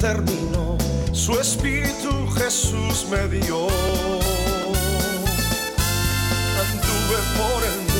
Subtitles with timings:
[0.00, 0.78] terminó,
[1.12, 3.68] su Espíritu Jesús me dio.
[6.58, 7.90] Anduve por el.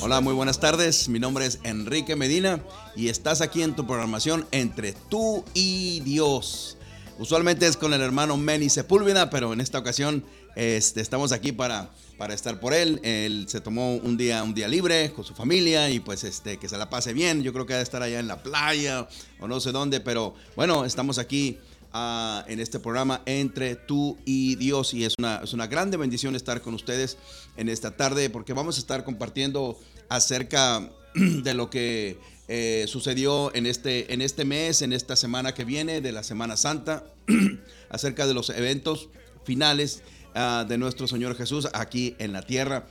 [0.00, 1.08] Hola, muy buenas tardes.
[1.10, 2.62] Mi nombre es Enrique Medina
[2.96, 6.78] y estás aquí en tu programación Entre tú y Dios.
[7.18, 10.24] Usualmente es con el hermano Manny Sepúlveda, pero en esta ocasión
[10.56, 13.00] este, estamos aquí para, para estar por él.
[13.02, 16.68] Él se tomó un día, un día libre con su familia y pues este, que
[16.68, 17.42] se la pase bien.
[17.42, 19.08] Yo creo que va a estar allá en la playa
[19.40, 21.58] o no sé dónde, pero bueno, estamos aquí
[21.92, 26.34] ah, en este programa entre tú y Dios y es una, es una grande bendición
[26.34, 27.16] estar con ustedes
[27.56, 33.66] en esta tarde porque vamos a estar compartiendo acerca de lo que eh, sucedió en
[33.66, 37.04] este, en este mes, en esta semana que viene, de la Semana Santa,
[37.90, 39.08] acerca de los eventos
[39.44, 40.02] finales
[40.38, 42.86] ah, de nuestro Señor Jesús aquí en la tierra.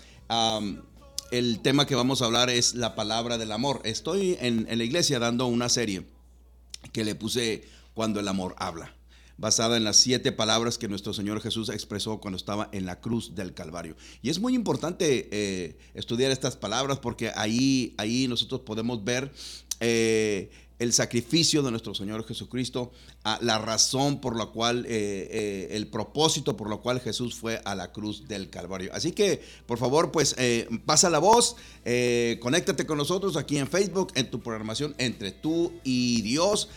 [1.31, 3.81] El tema que vamos a hablar es la palabra del amor.
[3.83, 6.05] Estoy en, en la iglesia dando una serie
[6.93, 8.93] que le puse Cuando el amor habla,
[9.37, 13.33] basada en las siete palabras que nuestro Señor Jesús expresó cuando estaba en la cruz
[13.33, 13.95] del Calvario.
[14.21, 19.31] Y es muy importante eh, estudiar estas palabras porque ahí, ahí nosotros podemos ver
[19.79, 22.91] eh, el sacrificio de nuestro Señor Jesucristo,
[23.23, 27.61] a la razón por la cual, eh, eh, el propósito por lo cual Jesús fue
[27.65, 28.91] a la cruz del Calvario.
[28.93, 31.55] Así que, por favor, pues eh, pasa la voz,
[32.39, 36.69] conéctate con nosotros aquí en Facebook, en tu programación Entre tú y Dios.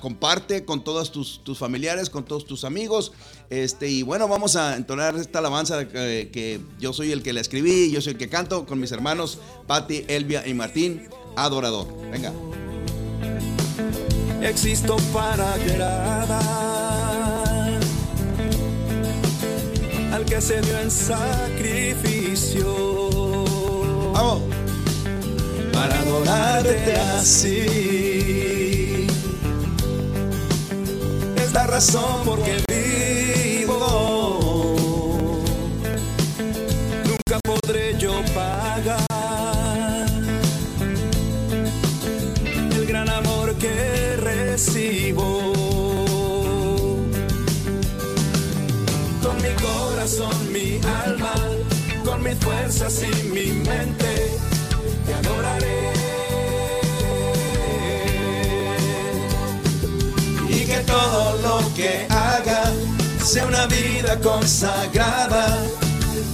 [0.00, 3.12] Comparte con todos tus, tus familiares, con todos tus amigos.
[3.50, 7.40] Este, y bueno, vamos a entonar esta alabanza que, que yo soy el que la
[7.40, 11.86] escribí, yo soy el que canto con mis hermanos Patti, Elvia y Martín, adorador.
[12.10, 12.32] Venga.
[14.42, 16.38] Existo para agradar
[20.12, 22.66] al que se dio en sacrificio
[24.12, 24.42] Vamos.
[25.72, 29.06] para adorarte así.
[31.36, 33.76] Es la razón por que vivo.
[37.04, 37.87] Nunca podré
[50.08, 51.34] corazón, mi alma,
[52.04, 54.38] con mis fuerzas y mi mente,
[55.06, 55.92] te adoraré.
[60.48, 62.72] Y que todo lo que haga
[63.22, 65.62] sea una vida consagrada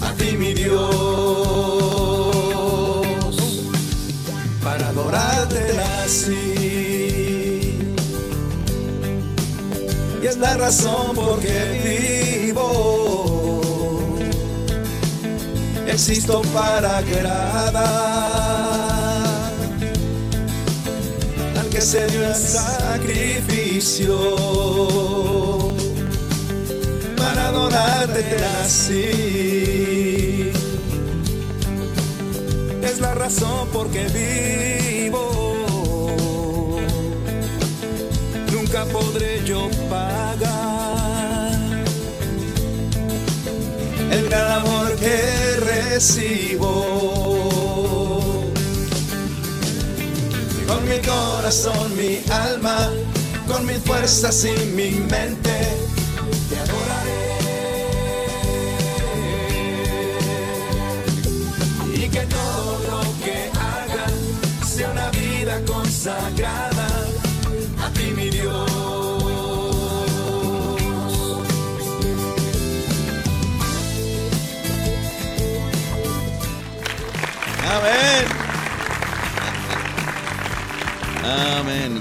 [0.03, 0.85] a ti, mi Dios
[4.63, 7.79] para adorarte así.
[10.23, 13.34] Y es la razón por que vivo.
[15.95, 17.73] Existo para agradar
[21.57, 24.19] al que se dio el sacrificio
[27.17, 28.25] para adorarte
[28.65, 30.51] así
[32.83, 35.47] es la razón por que vivo.
[38.53, 41.55] Nunca podré yo pagar
[44.11, 45.44] el gran amor que
[45.95, 46.71] recibo.
[50.67, 52.91] Con mi corazón, mi alma,
[53.47, 55.84] con mis fuerzas y mi mente,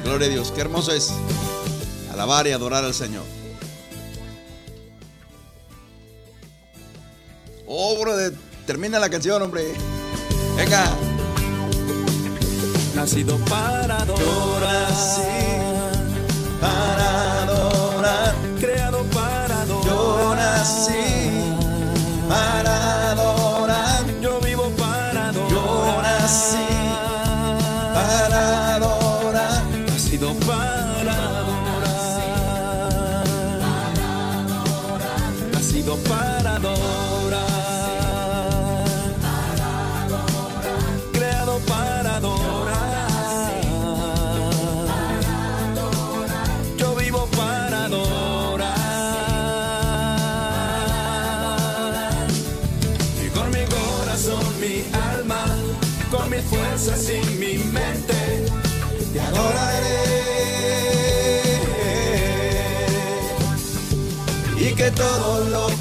[0.03, 0.51] Gloria a Dios.
[0.51, 1.11] Qué hermoso es
[2.11, 3.23] alabar y adorar al Señor.
[7.65, 8.33] Oh, brother,
[8.67, 9.73] termina la canción, hombre.
[10.55, 10.85] Venga.
[12.95, 14.91] Nacido para adorar,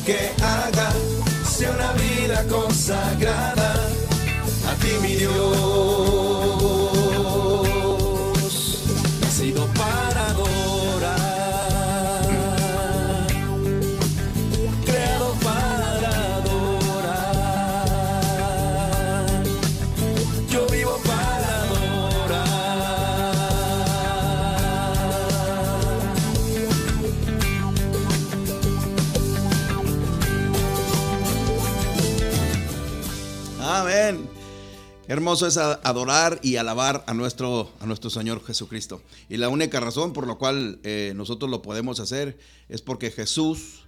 [0.05, 0.91] que haga
[1.49, 3.75] sea una vida consagrada
[4.69, 5.62] a ti, mi Dios.
[35.13, 39.03] Hermoso es adorar y alabar a nuestro, a nuestro Señor Jesucristo.
[39.29, 42.39] Y la única razón por la cual eh, nosotros lo podemos hacer
[42.71, 43.85] es porque Jesús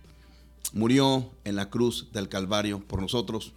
[0.74, 3.54] murió en la cruz del Calvario por nosotros.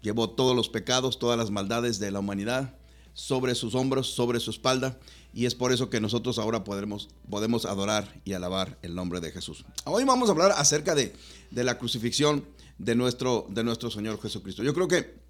[0.00, 2.74] Llevó todos los pecados, todas las maldades de la humanidad
[3.12, 4.98] sobre sus hombros, sobre su espalda.
[5.34, 9.30] Y es por eso que nosotros ahora podremos, podemos adorar y alabar el nombre de
[9.30, 9.66] Jesús.
[9.84, 11.12] Hoy vamos a hablar acerca de,
[11.50, 12.46] de la crucifixión
[12.78, 14.62] de nuestro, de nuestro Señor Jesucristo.
[14.62, 15.29] Yo creo que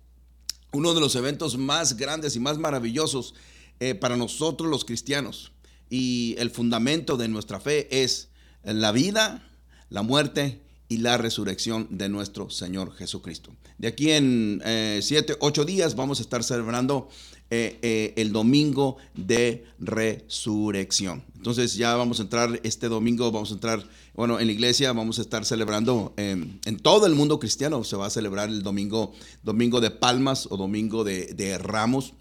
[0.73, 3.35] uno de los eventos más grandes y más maravillosos
[3.81, 5.53] eh, para nosotros los cristianos
[5.91, 8.29] y el fundamento de nuestra fe es
[8.63, 9.51] la vida,
[9.89, 13.55] la muerte y la resurrección de nuestro Señor Jesucristo.
[13.79, 17.09] De aquí en eh, siete, ocho días vamos a estar celebrando
[17.51, 21.25] eh, eh, el domingo de resurrección.
[21.37, 25.19] Entonces ya vamos a entrar este domingo, vamos a entrar, bueno, en la iglesia vamos
[25.19, 29.13] a estar celebrando eh, en todo el mundo cristiano, se va a celebrar el domingo,
[29.43, 32.15] domingo de palmas o domingo de, de ramos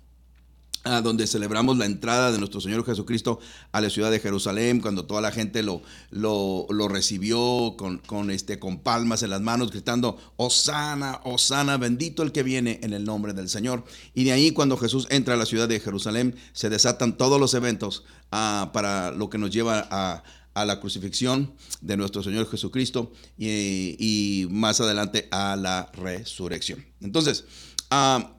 [0.84, 3.40] donde celebramos la entrada de nuestro Señor Jesucristo
[3.72, 8.60] a la ciudad de Jerusalén, cuando toda la gente lo, lo, recibió con, con, este,
[8.60, 13.34] con palmas en las manos, gritando, Osana, Osana, bendito el que viene en el nombre
[13.34, 13.84] del Señor.
[14.14, 17.54] Y de ahí cuando Jesús entra a la ciudad de Jerusalén, se desatan todos los
[17.54, 20.24] eventos ah, para lo que nos lleva a,
[20.54, 26.86] a la crucifixión de nuestro Señor Jesucristo y, y más adelante a la resurrección.
[27.02, 27.46] Entonces,
[27.92, 28.36] ah,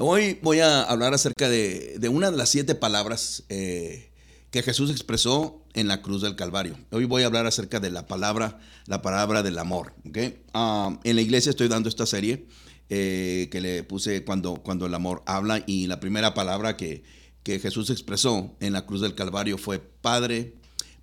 [0.00, 4.12] Hoy voy a hablar acerca de, una de las siete palabras eh,
[4.52, 6.78] que Jesús expresó en la cruz del Calvario.
[6.92, 9.94] Hoy voy a hablar acerca de la palabra, la palabra del amor.
[10.08, 10.40] ¿okay?
[10.54, 12.46] Ah, en la iglesia estoy dando esta serie
[12.88, 17.02] eh, que le puse cuando, cuando el amor habla y la primera palabra que,
[17.42, 20.54] que Jesús expresó en la cruz del Calvario fue, Padre,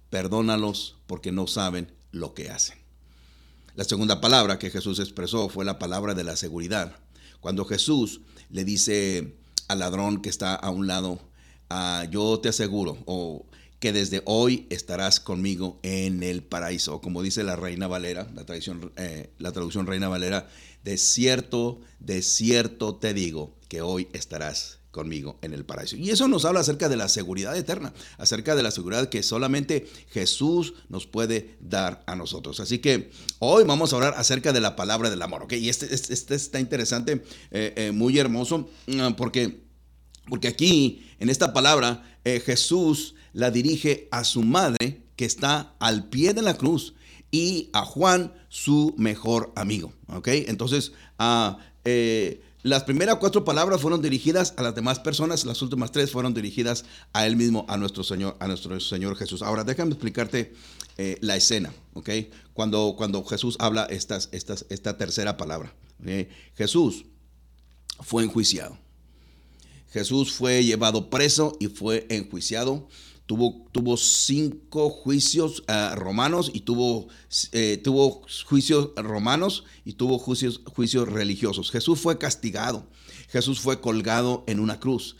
[0.09, 2.77] perdónalos porque no saben lo que hacen.
[3.75, 6.95] La segunda palabra que Jesús expresó fue la palabra de la seguridad.
[7.39, 9.36] Cuando Jesús le dice
[9.68, 11.19] al ladrón que está a un lado,
[11.69, 13.45] ah, yo te aseguro, o
[13.80, 17.01] que desde hoy estarás conmigo en el paraíso.
[17.01, 20.50] Como dice la Reina Valera, la, tradición, eh, la traducción Reina Valera,
[20.83, 25.97] de cierto, de cierto te digo que hoy estarás conmigo en el paraíso.
[25.97, 29.90] Y eso nos habla acerca de la seguridad eterna, acerca de la seguridad que solamente
[30.09, 32.61] Jesús nos puede dar a nosotros.
[32.61, 35.54] Así que hoy vamos a hablar acerca de la palabra del amor, ¿ok?
[35.54, 38.69] Y este, este, este está interesante, eh, eh, muy hermoso,
[39.18, 39.66] porque,
[40.30, 46.07] porque aquí, en esta palabra, eh, Jesús la dirige a su madre que está al
[46.07, 46.94] pie de la cruz
[47.31, 50.30] y a Juan, su mejor amigo, ¿ok?
[50.47, 51.57] Entonces, uh,
[52.66, 56.84] las primeras cuatro palabras fueron dirigidas a las demás personas, las últimas tres fueron dirigidas
[57.14, 59.44] a él mismo, a nuestro Señor, a nuestro Señor Jesús.
[59.44, 60.52] Ahora, déjame explicarte
[60.98, 62.10] eh, la escena, ¿ok?
[62.54, 65.76] Cuando, cuando Jesús habla estas, estas, esta tercera palabra.
[66.56, 67.06] Jesús
[68.00, 68.80] fue enjuiciado.
[69.92, 72.88] Jesús fue llevado preso y fue enjuiciado.
[73.26, 77.08] Tuvo, tuvo cinco juicios uh, romanos y tuvo,
[77.54, 81.72] eh, tuvo juicios romanos y tuvo juicios, juicios religiosos.
[81.72, 82.88] Jesús fue castigado.
[83.30, 85.16] Jesús fue colgado en una cruz.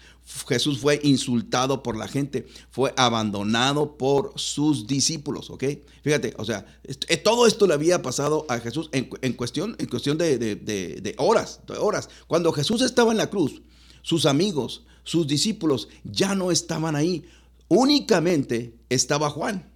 [0.48, 2.48] Jesús fue insultado por la gente.
[2.70, 5.50] Fue abandonado por sus discípulos.
[5.50, 5.64] ¿Ok?
[6.04, 9.88] Fíjate, o sea, est todo esto le había pasado a Jesús en, en cuestión, en
[9.88, 12.10] cuestión de, de, de, horas, de horas.
[12.28, 13.62] Cuando Jesús estaba en la cruz,
[14.02, 17.26] sus amigos, sus discípulos ya no estaban ahí
[17.67, 19.72] únicamente estaba Juan.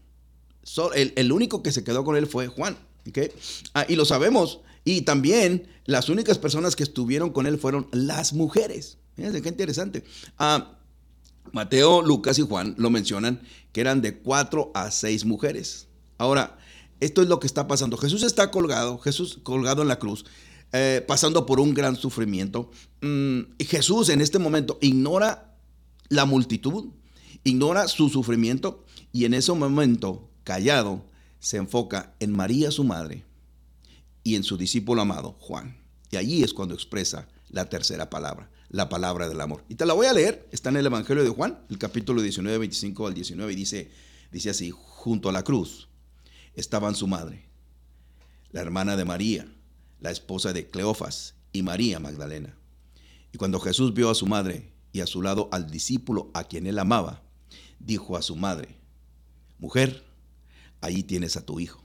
[0.94, 2.78] El, único que se quedó con él fue Juan.
[3.74, 4.60] Ah, y lo sabemos.
[4.86, 8.98] Y también las únicas personas que estuvieron con él fueron las mujeres.
[9.16, 10.04] Fíjense qué interesante.
[10.38, 10.78] Ah,
[11.52, 13.42] Mateo, Lucas y Juan lo mencionan
[13.72, 15.88] que eran de cuatro a seis mujeres.
[16.18, 16.58] Ahora,
[17.00, 17.98] esto es lo que está pasando.
[17.98, 20.26] Jesús está colgado, Jesús colgado en la cruz.
[20.72, 22.70] Eh, pasando por un gran sufrimiento.
[23.02, 25.58] Mm, y Jesús en este momento ignora
[26.10, 26.90] la multitud,
[27.50, 31.06] ignora su sufrimiento y en ese momento, callado,
[31.40, 33.24] se enfoca en María, su madre,
[34.24, 35.78] y en su discípulo amado, Juan.
[36.12, 39.64] Y allí es cuando expresa la tercera palabra, la palabra del amor.
[39.70, 42.58] Y te la voy a leer, está en el Evangelio de Juan, el capítulo 19,
[42.58, 43.92] 25 al 19, y dice,
[44.32, 45.88] dice así, junto a la cruz
[46.56, 47.50] estaban su madre
[48.52, 49.48] la hermana de María,
[50.00, 52.56] la esposa de Cleofas y María Magdalena.
[53.32, 56.66] Y cuando Jesús vio a su madre y a su lado al discípulo a quien
[56.66, 57.24] él amaba,
[57.80, 58.76] dijo a su madre,
[59.58, 60.04] mujer,
[60.82, 61.84] ahí tienes a tu hijo.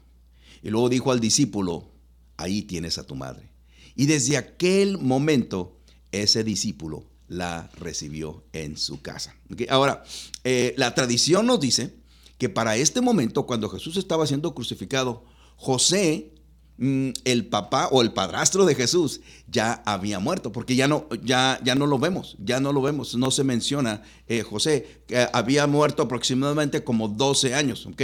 [0.62, 1.90] Y luego dijo al discípulo,
[2.36, 3.50] ahí tienes a tu madre.
[3.94, 5.78] Y desde aquel momento,
[6.10, 9.36] ese discípulo la recibió en su casa.
[9.68, 10.04] Ahora,
[10.44, 11.94] eh, la tradición nos dice
[12.38, 15.24] que para este momento, cuando Jesús estaba siendo crucificado,
[15.56, 16.33] José
[16.76, 21.76] el papá o el padrastro de Jesús ya había muerto, porque ya no, ya, ya
[21.76, 26.02] no lo vemos, ya no lo vemos, no se menciona eh, José, que había muerto
[26.02, 28.02] aproximadamente como 12 años, ¿ok?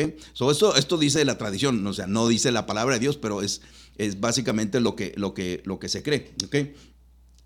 [0.50, 3.60] esto, esto dice la tradición, sea, no dice la palabra de Dios, pero es,
[3.98, 6.56] es básicamente lo que, lo, que, lo que se cree, ¿ok?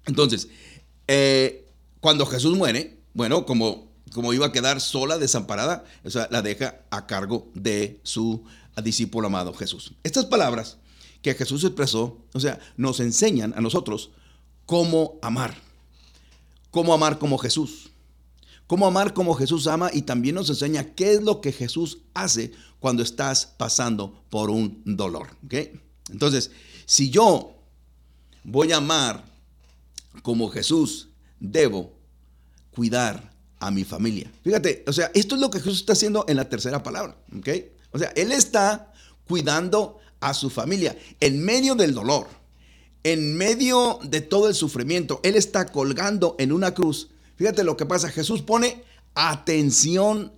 [0.06, 0.48] Entonces,
[1.08, 6.42] eh, cuando Jesús muere, bueno, como, como iba a quedar sola, desamparada, o sea, la
[6.42, 8.44] deja a cargo de su
[8.82, 9.94] discípulo amado Jesús.
[10.02, 10.78] Estas palabras
[11.24, 14.10] que Jesús expresó, o sea, nos enseñan a nosotros
[14.66, 15.56] cómo amar,
[16.70, 17.88] cómo amar como Jesús,
[18.66, 22.52] cómo amar como Jesús ama y también nos enseña qué es lo que Jesús hace
[22.78, 25.28] cuando estás pasando por un dolor.
[26.10, 26.50] Entonces,
[26.84, 27.56] si yo
[28.44, 29.24] voy a amar
[30.20, 31.08] como Jesús,
[31.40, 31.90] debo
[32.70, 34.30] cuidar a mi familia.
[34.42, 37.16] Fíjate, o sea, esto es lo que Jesús está haciendo en la tercera palabra.
[37.92, 38.92] O sea, Él está
[39.26, 42.26] cuidando a su familia en medio del dolor,
[43.02, 45.20] en medio de todo el sufrimiento.
[45.22, 47.10] Él está colgando en una cruz.
[47.36, 48.08] Fíjate lo que pasa.
[48.08, 48.82] Jesús pone
[49.14, 50.32] atención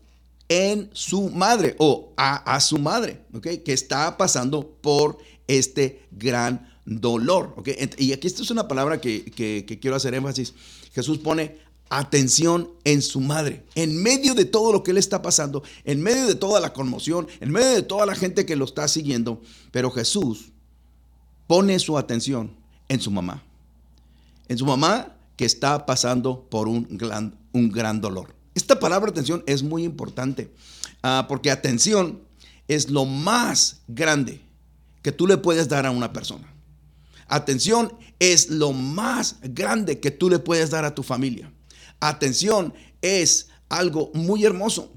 [0.49, 3.23] en su madre o a, su madre.
[3.41, 7.55] Que está pasando por este gran dolor.
[7.97, 10.53] Y aquí esto es una palabra que, que quiero hacer énfasis.
[10.93, 13.65] Jesús pone atención en su madre.
[13.75, 17.29] En medio de todo lo que él está pasando, en medio de toda la conmoción,
[17.41, 19.41] en medio de toda la gente que lo está siguiendo,
[19.71, 20.53] pero Jesús
[21.47, 22.55] pone su atención
[22.89, 23.43] en su mamá.
[24.49, 28.35] En su mamá que está pasando por un gran, un gran dolor.
[28.55, 30.51] Esta palabra atención es muy importante
[31.03, 32.21] ah, porque atención
[32.69, 34.41] es lo más grande
[35.03, 36.53] que tú le puedes dar a una persona.
[37.29, 41.53] Atención es lo más grande que tú le puedes dar a tu familia
[42.01, 44.93] atención es algo muy hermoso.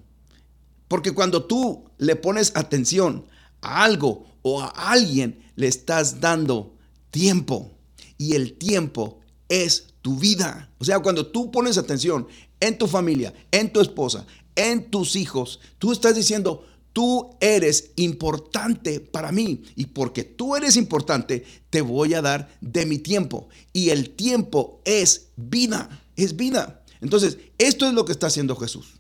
[0.87, 3.25] Porque cuando tú le pones atención
[3.61, 6.75] a algo o a alguien, le estás dando
[7.11, 7.71] tiempo.
[8.17, 10.71] Y el tiempo es tu vida.
[10.79, 12.27] O sea, cuando tú pones atención
[12.59, 14.25] en tu familia, en tu esposa,
[14.55, 19.63] en tus hijos, tú estás diciendo, tú eres importante para mí.
[19.75, 23.47] Y porque tú eres importante, te voy a dar de mi tiempo.
[23.73, 26.78] Y el tiempo es vida, es vida.
[27.01, 28.99] Entonces, esto es lo que está haciendo Jesús.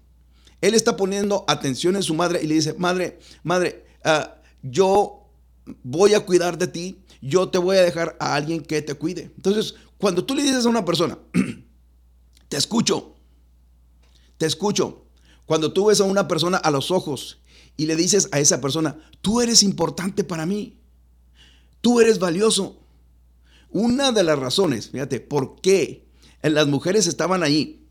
[0.61, 5.27] Él está poniendo atención en su madre y le dice, madre, madre, ah, yo
[5.83, 9.31] voy a cuidar de ti, yo te voy a dejar a alguien que te cuide.
[9.35, 11.17] Entonces, cuando tú le dices a una persona,
[12.49, 13.15] te escucho,
[14.37, 15.05] te escucho.
[15.45, 17.39] Cuando tú ves a una persona a los ojos
[17.75, 20.77] y le dices a esa persona, tú eres importante para mí,
[21.81, 22.77] tú eres valioso.
[23.71, 26.07] Una de las razones, fíjate, por qué
[26.41, 27.87] las mujeres estaban ahí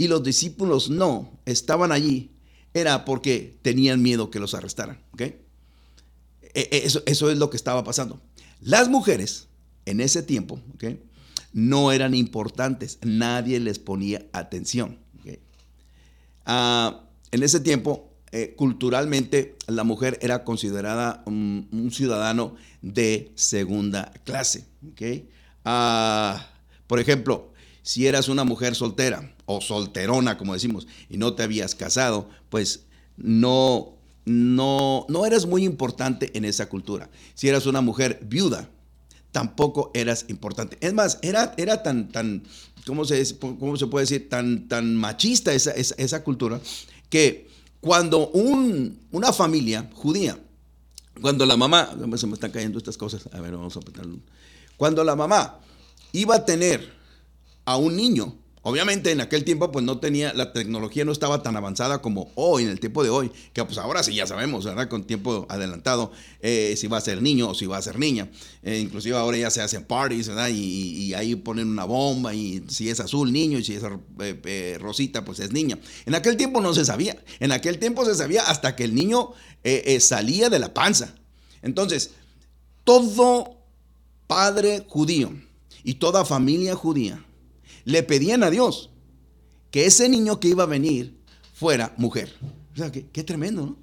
[0.00, 2.30] y los discípulos no estaban allí,
[2.72, 4.98] era porque tenían miedo que los arrestaran.
[5.18, 5.42] E,
[6.54, 8.18] e, eso, eso, es lo que estaba pasando.
[8.62, 9.48] Las mujeres
[9.84, 10.58] en ese tiempo
[11.52, 14.96] no eran importantes, nadie les ponía atención.
[16.46, 24.64] Ah, en ese tiempo, eh, culturalmente, la mujer era considerada un, ciudadano de segunda clase.
[25.62, 26.48] Ah,
[26.86, 27.52] por ejemplo,
[27.82, 32.84] si eras una mujer soltera o solterona, como decimos, y no te habías casado, pues
[33.16, 37.10] no, no, no eras muy importante en esa cultura.
[37.34, 38.70] Si eras una mujer viuda,
[39.32, 40.78] tampoco eras importante.
[40.80, 42.44] Es más, era, era tan, tan,
[42.86, 44.28] ¿cómo se, cómo se puede decir?
[44.28, 46.60] Tan, tan machista esa, esa, cultura,
[47.08, 47.48] que
[47.80, 50.38] cuando un, una familia judía,
[51.20, 54.16] cuando la mamá, se me están cayendo estas cosas, a ver, vamos a apretarlo.
[54.76, 55.58] Cuando la mamá
[56.12, 57.00] iba a tener
[57.64, 58.34] a un niño.
[58.62, 62.64] Obviamente en aquel tiempo pues no tenía, la tecnología no estaba tan avanzada como hoy,
[62.64, 64.86] en el tiempo de hoy, que pues ahora sí ya sabemos, ¿verdad?
[64.88, 68.28] Con tiempo adelantado, eh, si va a ser niño o si va a ser niña.
[68.62, 70.50] Eh, inclusive ahora ya se hacen parties, ¿verdad?
[70.52, 73.82] Y, ahí ponen una bomba y si es azul, niño, y si es
[74.20, 75.78] eh, rosita, pues es niña.
[76.04, 77.16] En aquel tiempo no se sabía.
[77.40, 79.32] En aquel tiempo se sabía hasta que el niño
[79.98, 81.14] salía de la panza.
[81.62, 82.12] Entonces,
[82.84, 83.56] todo
[84.26, 85.32] padre judío
[85.82, 87.24] y toda familia judía
[87.84, 88.90] le pedían a Dios
[89.70, 91.16] que ese niño que iba a venir
[91.54, 92.34] fuera mujer.
[92.74, 93.76] O sea, qué, tremendo, ¿no?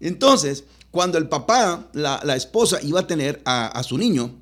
[0.00, 4.34] Entonces, cuando el papá, la, esposa, iba a tener a, su niño,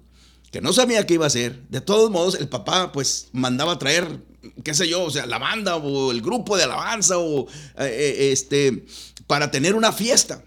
[0.50, 4.22] que no sabía qué iba a hacer, de todos modos el papá pues mandaba traer,
[4.64, 7.46] qué sé yo, o sea, la banda o el grupo de alabanza o eh,
[7.78, 8.87] eh, este,
[9.26, 10.44] para tener una fiesta.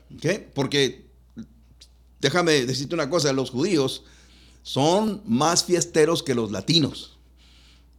[0.54, 1.12] Porque
[2.20, 4.04] déjame decirte una cosa, los judíos
[4.64, 7.18] son más fiesteros que los latinos.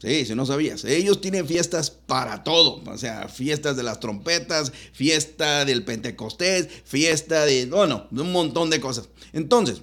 [0.02, 0.84] Sí, si no sabías.
[0.84, 2.82] Ellos tienen fiestas para todo.
[2.90, 8.68] O sea, fiestas de las trompetas, fiesta del Pentecostés, fiesta de, bueno, de un montón
[8.68, 9.10] de cosas.
[9.32, 9.82] Entonces,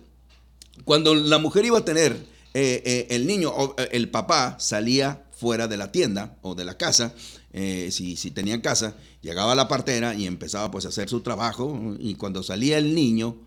[0.84, 2.12] cuando la mujer iba a tener
[2.54, 6.78] eh, eh, el niño, eh, el papá salía fuera de la tienda o de la
[6.78, 7.14] casa,
[7.54, 12.16] si, si tenía casa, llegaba la partera y empezaba pues a hacer su trabajo y
[12.16, 13.38] cuando salía el niño,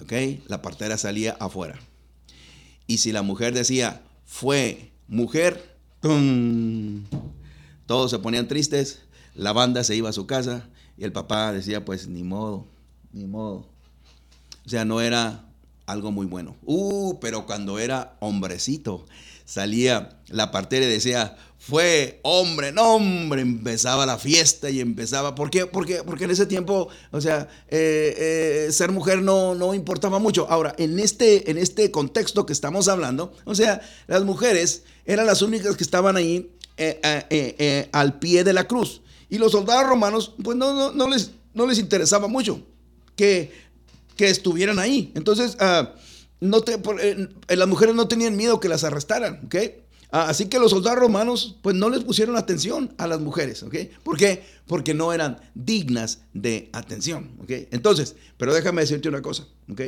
[0.00, 0.12] ¿ok?
[0.48, 1.78] La partera salía afuera.
[2.86, 5.69] Y si la mujer decía, fue mujer,
[6.00, 7.00] todos
[8.10, 9.02] se ponían tristes,
[9.34, 10.66] la banda se iba a su casa
[10.96, 12.66] y el papá decía, pues ni modo,
[13.12, 13.66] ni modo.
[14.64, 15.44] O sea, no era
[15.86, 16.56] algo muy bueno.
[16.64, 19.06] Uh, pero cuando era hombrecito,
[19.50, 25.50] salía la partera y decía, fue hombre, no hombre, empezaba la fiesta y empezaba, ¿por
[25.50, 25.66] qué?
[25.66, 30.46] Porque, porque en ese tiempo, o sea, eh, eh, ser mujer no, no importaba mucho.
[30.48, 35.42] Ahora, en este, en este contexto que estamos hablando, o sea, las mujeres eran las
[35.42, 39.02] únicas que estaban ahí eh, al pie de la cruz.
[39.28, 42.62] Y los soldados romanos, pues no, no, les, no les interesaba mucho
[43.16, 43.50] que,
[44.14, 45.10] que estuvieran ahí.
[45.16, 45.92] Entonces, ah,
[46.40, 46.80] no te,
[47.48, 49.56] las mujeres no tenían miedo que las arrestaran, ¿ok?
[50.12, 53.76] Ah, así que los soldados romanos pues no les pusieron atención a las mujeres, ¿ok?
[54.02, 54.44] ¿Por qué?
[54.66, 57.50] Porque no eran dignas de atención, ¿ok?
[57.70, 59.82] Entonces, pero déjame decirte una cosa, ¿ok?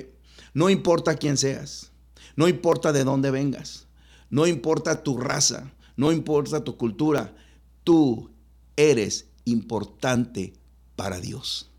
[0.54, 1.90] No importa quién seas,
[2.36, 3.86] no importa de dónde vengas,
[4.30, 7.34] no importa tu raza, no importa tu cultura,
[7.82, 8.30] tú
[8.76, 10.52] eres importante
[10.94, 11.71] para Dios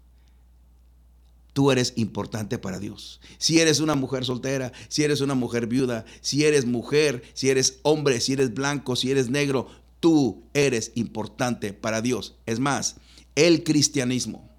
[1.53, 3.21] tú eres importante para Dios.
[3.37, 7.79] Si eres una mujer soltera, si eres una mujer viuda, si eres mujer, si eres
[7.83, 9.67] hombre, si eres blanco, si eres negro,
[9.99, 12.35] tú eres importante para Dios.
[12.45, 12.97] Es más,
[13.35, 14.49] el cristianismo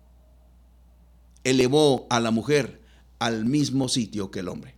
[1.42, 2.80] elevó a la mujer
[3.18, 4.74] al mismo sitio que el hombre.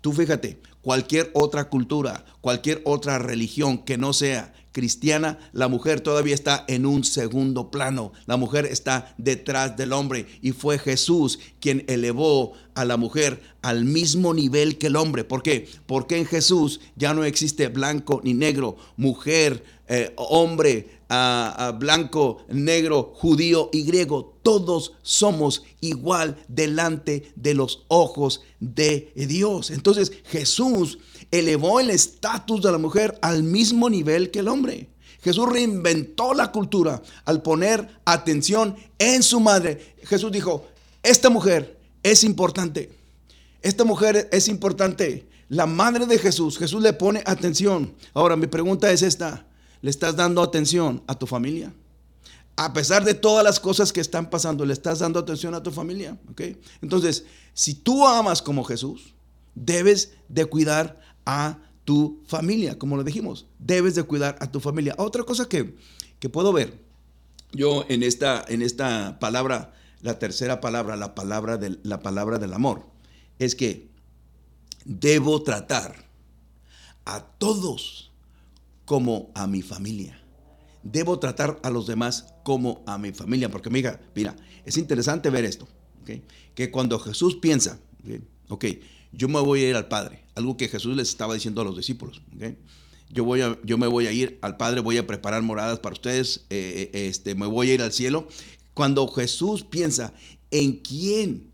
[0.00, 6.34] Tú fíjate, cualquier otra cultura, cualquier otra religión que no sea cristiana, la mujer todavía
[6.34, 8.12] está en un segundo plano.
[8.26, 13.86] La mujer está detrás del hombre y fue Jesús quien elevó a la mujer al
[13.86, 15.24] mismo nivel que el hombre.
[15.24, 15.66] ¿Por qué?
[15.86, 20.90] Porque en Jesús ya no existe blanco ni negro, mujer, eh, hombre,
[21.78, 24.36] blanco, negro, judío y griego.
[24.42, 29.70] Todos somos igual delante de los ojos de Dios.
[29.70, 30.98] Entonces Jesús
[31.30, 34.88] elevó el estatus de la mujer al mismo nivel que el hombre.
[35.22, 39.96] Jesús reinventó la cultura al poner atención en su madre.
[40.04, 40.66] Jesús dijo,
[41.02, 42.90] esta mujer es importante.
[43.62, 45.28] Esta mujer es importante.
[45.48, 47.94] La madre de Jesús, Jesús le pone atención.
[48.14, 49.46] Ahora mi pregunta es esta,
[49.82, 51.72] ¿le estás dando atención a tu familia?
[52.56, 55.70] A pesar de todas las cosas que están pasando, ¿le estás dando atención a tu
[55.70, 56.16] familia?
[56.80, 59.14] Entonces, si tú amas como Jesús,
[59.54, 64.94] debes de cuidar a tu familia, como lo dijimos, debes de cuidar a tu familia.
[64.98, 65.76] Otra cosa que,
[66.18, 66.86] que puedo ver
[67.52, 72.52] yo en esta, en esta palabra, la tercera palabra, la palabra, del, la palabra del
[72.52, 72.86] amor,
[73.38, 73.88] es que
[74.84, 76.06] debo tratar
[77.04, 78.12] a todos
[78.84, 80.20] como a mi familia.
[80.82, 83.50] Debo tratar a los demás como a mi familia.
[83.50, 85.66] Porque, mira, mira, es interesante ver esto.
[86.54, 87.80] Que cuando Jesús piensa,
[88.48, 88.64] ok,
[89.12, 91.76] yo me voy a ir al Padre, algo que Jesús les estaba diciendo a los
[91.76, 92.22] discípulos.
[93.10, 96.44] Yo, voy yo me voy a ir al Padre, voy a preparar moradas para ustedes,
[96.50, 98.28] eh, eh, este, me voy a ir al cielo.
[98.74, 100.12] Cuando Jesús piensa
[100.50, 101.50] en quién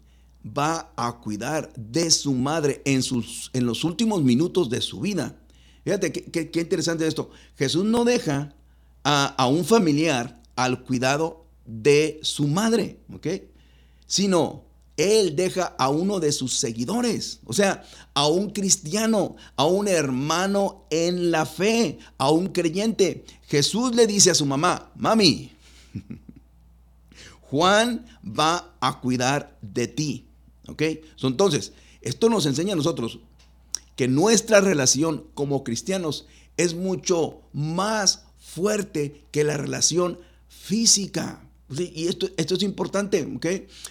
[0.46, 5.38] va a cuidar de su madre en, sus, en los últimos minutos de su vida.
[5.84, 7.30] Fíjate qué, qué, interesante esto.
[7.56, 8.54] Jesús no deja
[9.04, 13.26] a, a, un familiar al cuidado de su madre, ¿ok?
[14.06, 14.64] Sino
[14.96, 20.84] él deja a uno de sus seguidores, o sea, a un cristiano, a un hermano
[20.90, 23.24] en la fe, a un creyente.
[23.48, 25.52] Jesús le dice a su mamá, mami,
[27.50, 30.26] Juan va a cuidar de ti.
[30.68, 30.82] ¿Ok?
[31.22, 33.18] Entonces, esto nos enseña a nosotros
[33.96, 36.26] que nuestra relación como cristianos
[36.56, 41.42] es mucho más fuerte que la relación física
[41.78, 43.46] y esto, esto es importante, ¿ok?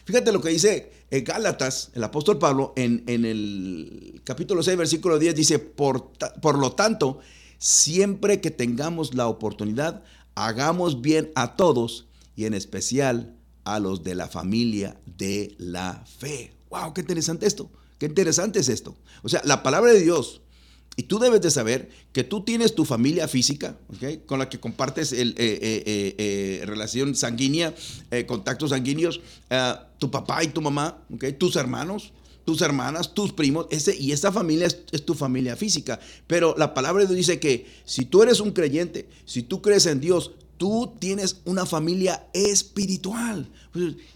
[0.06, 5.20] Fíjate lo que dice eh, Gálatas, el apóstol Pablo, en, en, el capítulo 6, versículo
[5.20, 7.20] 10, dice, por, por lo tanto,
[7.58, 10.04] siempre que tengamos la oportunidad,
[10.36, 16.54] hagamos bien a todos y en especial a los de la familia de la fe.
[16.70, 16.94] ¡Wow!
[16.94, 17.70] ¡Qué interesante esto!
[17.98, 18.96] ¡Qué interesante es esto!
[19.22, 20.42] O sea, la palabra de Dios
[20.98, 23.78] y tú debes de saber que tú tienes tu familia física,
[24.26, 27.74] con la que compartes eh, eh, eh, relación sanguínea,
[28.28, 29.22] contactos sanguíneos,
[29.98, 31.02] tu papá y tu mamá,
[31.38, 32.12] tus hermanos,
[32.44, 36.00] tus hermanas, tus primos, ese, y esta familia es, es, tu familia física.
[36.28, 39.86] Pero la palabra de Dios dice que si tú eres un creyente, si tú crees
[39.86, 43.50] en Dios, tú tienes una familia espiritual.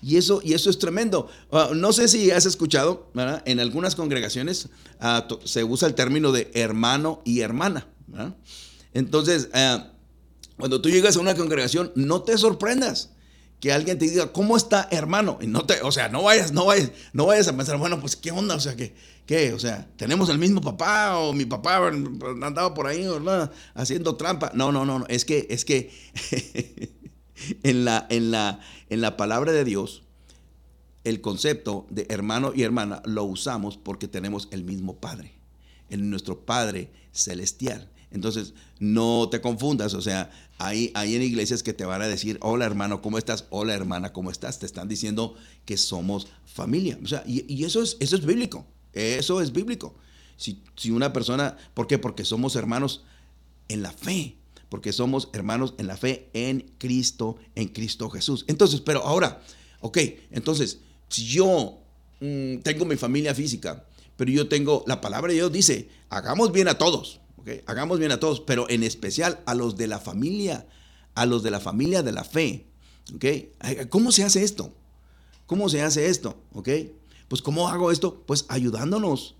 [0.03, 1.27] Y eso, y eso es tremendo.
[1.51, 3.09] Ah, no sé si has escuchado,
[3.45, 7.87] en algunas congregaciones ah, se usa el término de hermano y hermana.
[8.93, 9.87] Entonces, ah,
[10.55, 13.09] cuando tú llegas a una congregación, no te sorprendas
[13.59, 15.37] que alguien te diga, ¿cómo está hermano?
[15.41, 18.15] Y no te, o sea, no vayas, no vayas, no vayas a pensar, bueno, pues
[18.15, 18.93] qué onda, o sea, que
[19.25, 19.53] ¿Qué?
[19.53, 23.07] O sea, ¿tenemos el mismo papá o mi papá andaba por ahí
[23.73, 24.51] haciendo trampa?
[24.53, 25.05] No, no, no, no.
[25.07, 25.91] Es que, es que
[27.63, 30.03] en, la, en, la, en la palabra de Dios,
[31.03, 35.33] el concepto de hermano y hermana lo usamos porque tenemos el mismo Padre,
[35.89, 37.89] en nuestro Padre celestial.
[38.11, 42.37] Entonces, no te confundas, o sea, hay, hay en iglesias que te van a decir,
[42.41, 43.45] hola hermano, ¿cómo estás?
[43.49, 44.59] Hola hermana, ¿cómo estás?
[44.59, 46.97] Te están diciendo que somos familia.
[47.03, 48.65] O sea, y, eso, es, eso es bíblico.
[48.93, 49.95] Eso es bíblico.
[50.37, 51.97] Si, si una persona, ¿por qué?
[51.97, 53.03] Porque somos hermanos
[53.67, 54.37] en la fe,
[54.69, 58.45] porque somos hermanos en la fe en Cristo, en Cristo Jesús.
[58.47, 59.41] Entonces, pero ahora,
[59.81, 59.97] ok,
[60.31, 61.79] entonces, si yo
[62.19, 63.85] mm, tengo mi familia física,
[64.17, 68.11] pero yo tengo, la palabra de Dios dice, hagamos bien a todos, ok, hagamos bien
[68.11, 70.67] a todos, pero en especial a los de la familia,
[71.13, 72.65] a los de la familia de la fe,
[73.15, 73.25] ok.
[73.89, 74.73] ¿Cómo se hace esto?
[75.45, 76.41] ¿Cómo se hace esto?
[76.53, 76.69] ¿Ok?
[77.27, 78.23] Pues ¿cómo hago esto?
[78.25, 79.35] Pues ayudándonos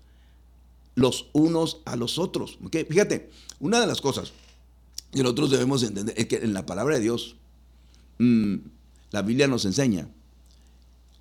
[0.94, 2.58] los unos a los otros.
[2.88, 4.32] Fíjate, una de las cosas
[5.12, 7.36] que nosotros debemos entender es que en la palabra de Dios,
[8.18, 8.56] mm,
[9.10, 10.08] la Biblia nos enseña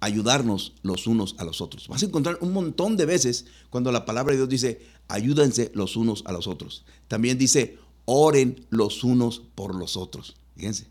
[0.05, 1.87] ayudarnos los unos a los otros.
[1.87, 5.95] Vas a encontrar un montón de veces cuando la palabra de Dios dice, ayúdense los
[5.95, 6.85] unos a los otros.
[7.07, 10.35] También dice, oren los unos por los otros.
[10.55, 10.87] Fíjense.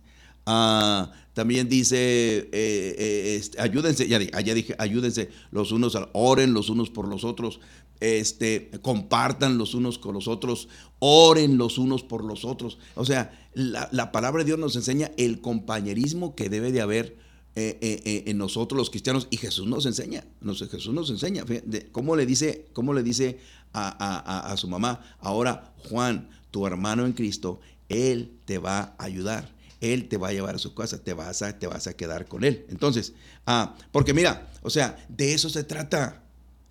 [0.46, 6.90] Ah, también dice, eh, eh, este, ayúdense, ya, dije, ayúdense los unos, oren los unos
[6.90, 7.61] por los otros,
[8.00, 12.79] este, compartan los unos con los otros, oren los unos por los otros.
[12.94, 17.23] O sea, la, palabra de Dios nos enseña el compañerismo que debe de haber
[17.57, 20.25] eh, en nosotros los cristianos y Jesús nos enseña,
[20.71, 21.45] Jesús nos enseña,
[21.93, 23.38] ¿cómo le dice, cómo le dice
[23.73, 25.01] a, a su mamá?
[25.21, 29.55] Ahora, Juan, tu hermano en Cristo, Él te va a ayudar.
[29.93, 32.27] Él te va a llevar a su casa, te vas a, te vas a quedar
[32.27, 32.64] con Él.
[32.71, 33.12] Entonces,
[33.47, 36.23] ah, porque mira, o sea, de eso se trata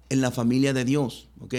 [0.09, 1.55] en la familia de Dios, ¿ok?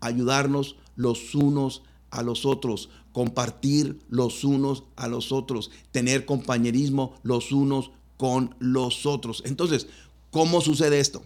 [0.00, 7.52] Ayudarnos los unos a los otros, compartir los unos a los otros, tener compañerismo los
[7.52, 9.42] unos con los otros.
[9.46, 9.86] Entonces,
[10.30, 11.22] ¿cómo sucede esto?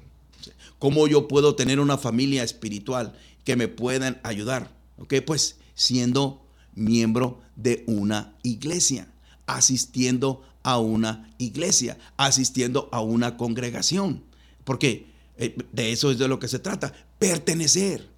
[0.79, 4.75] ¿Cómo yo puedo tener una familia espiritual que me puedan ayudar?
[4.99, 5.15] ¿Ok?
[5.27, 6.43] Pues siendo
[6.75, 9.09] miembro de una iglesia
[9.57, 14.23] asistiendo a una iglesia, asistiendo a una congregación.
[14.65, 18.09] Porque eh, de eso es de lo que se trata, pertenecer,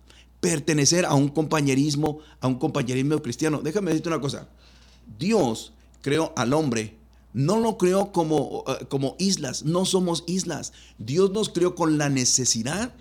[0.40, 3.61] pertenecer a un compañerismo, a un compañerismo cristiano.
[3.62, 4.48] Déjame decirte una cosa,
[5.18, 6.96] Dios creó al hombre,
[7.33, 10.73] no lo creó como, eh, como islas, no somos islas.
[10.99, 12.92] Dios nos creó con la necesidad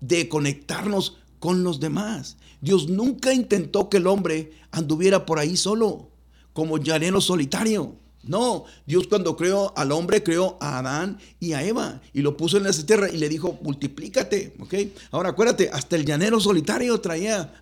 [0.00, 2.36] de conectarnos con los demás.
[2.60, 6.08] Dios nunca intentó que el hombre anduviera por ahí solo
[6.52, 7.94] como llanero solitario.
[8.24, 12.56] No, Dios cuando creó al hombre, creó a Adán y a Eva y lo puso
[12.56, 14.74] en la tierra y le dijo, multiplícate, ¿ok?
[15.10, 17.52] Ahora acuérdate, hasta el llanero solitario traía,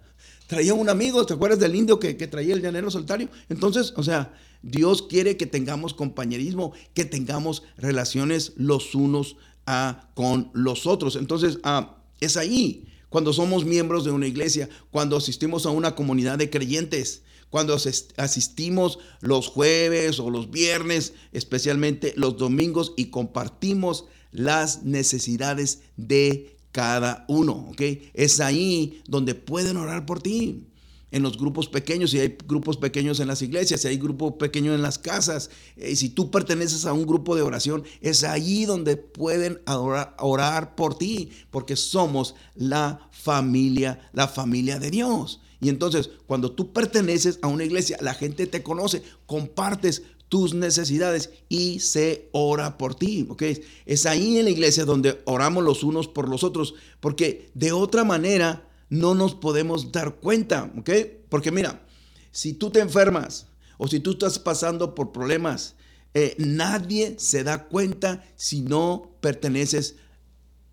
[0.51, 3.29] traía un amigo, ¿te acuerdas del indio que, traía el llanero solitario?
[3.49, 10.51] Entonces, o sea, Dios quiere que tengamos compañerismo, que tengamos relaciones los unos a, con
[10.53, 11.15] los otros.
[11.15, 16.37] Entonces, ah, es ahí cuando somos miembros de una iglesia, cuando asistimos a una comunidad
[16.37, 17.77] de creyentes cuando
[18.17, 27.25] asistimos los jueves o los viernes, especialmente los domingos, y compartimos las necesidades de cada
[27.29, 27.83] uno, ¿ok?
[28.15, 30.67] Es ahí donde pueden orar por ti.
[31.13, 34.77] En los grupos pequeños, si hay grupos pequeños en las iglesias, si hay grupos pequeños
[34.77, 38.97] en las casas, eh, si tú perteneces a un grupo de oración, es ahí donde
[38.97, 45.41] pueden orar por ti, porque somos la familia, la familia de Dios.
[45.61, 51.31] Y entonces, cuando tú perteneces a una iglesia, la gente te conoce, compartes tus necesidades
[51.49, 53.43] y se ora por ti, ¿ok?
[53.85, 58.05] Es ahí en la iglesia donde oramos los unos por los otros, porque de otra
[58.05, 60.91] manera no nos podemos dar cuenta, ¿ok?
[61.29, 61.85] Porque mira,
[62.31, 65.75] si tú te enfermas o si tú estás pasando por problemas,
[66.15, 69.97] eh, nadie se da cuenta si no perteneces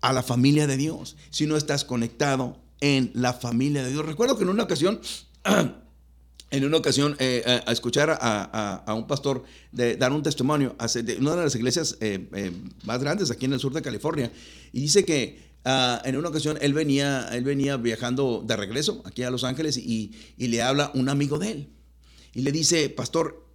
[0.00, 4.06] a la familia de Dios, si no estás conectado en la familia de Dios.
[4.06, 5.00] Recuerdo que en una ocasión,
[6.50, 11.36] en una ocasión, eh, a, escuchar a, un pastor de, dar un testimonio de una
[11.36, 12.52] de las iglesias eh,
[12.84, 14.32] más grandes aquí en el sur de California,
[14.72, 19.22] y dice que ah, en una ocasión él venía, él venía viajando de regreso aquí
[19.22, 21.68] a Los Ángeles y, y le habla un amigo de él.
[22.34, 23.46] Y le dice, pastor,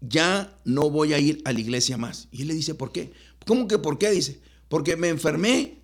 [0.00, 2.28] ya no voy a ir a la iglesia más.
[2.30, 3.12] Y él le dice, ¿por qué?
[3.44, 4.10] ¿Cómo que por qué?
[4.10, 5.82] Dice, porque me enfermé.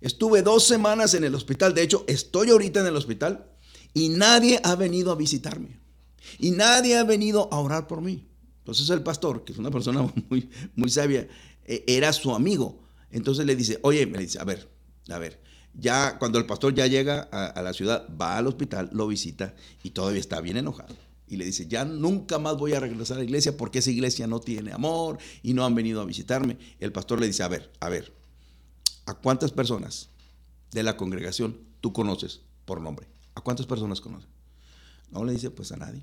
[0.00, 1.74] Estuve dos semanas en el hospital.
[1.74, 3.46] De hecho, estoy ahorita en el hospital
[3.96, 5.80] y nadie ha venido a visitarme.
[6.38, 8.28] Y nadie ha venido a orar por mí.
[8.58, 11.26] Entonces el pastor, que es una persona muy, muy sabia,
[11.64, 12.78] e, era su amigo.
[13.10, 14.68] Entonces le dice, oye, me dice, a ver,
[15.08, 15.40] a ver,
[15.72, 19.92] ya cuando el pastor ya llega a la ciudad, va al hospital, lo visita y
[19.92, 20.94] todavía está bien enojado
[21.26, 24.26] y le dice, ya nunca más voy a regresar a la iglesia porque esa iglesia
[24.26, 26.58] no tiene amor y no han venido a visitarme.
[26.80, 28.12] El pastor le dice, a ver, a ver,
[29.06, 30.10] ¿a cuántas personas
[30.72, 33.15] de la congregación tú conoces por nombre?
[33.36, 34.30] ¿A cuántas personas conoces?
[35.10, 36.02] No le dice, pues a nadie.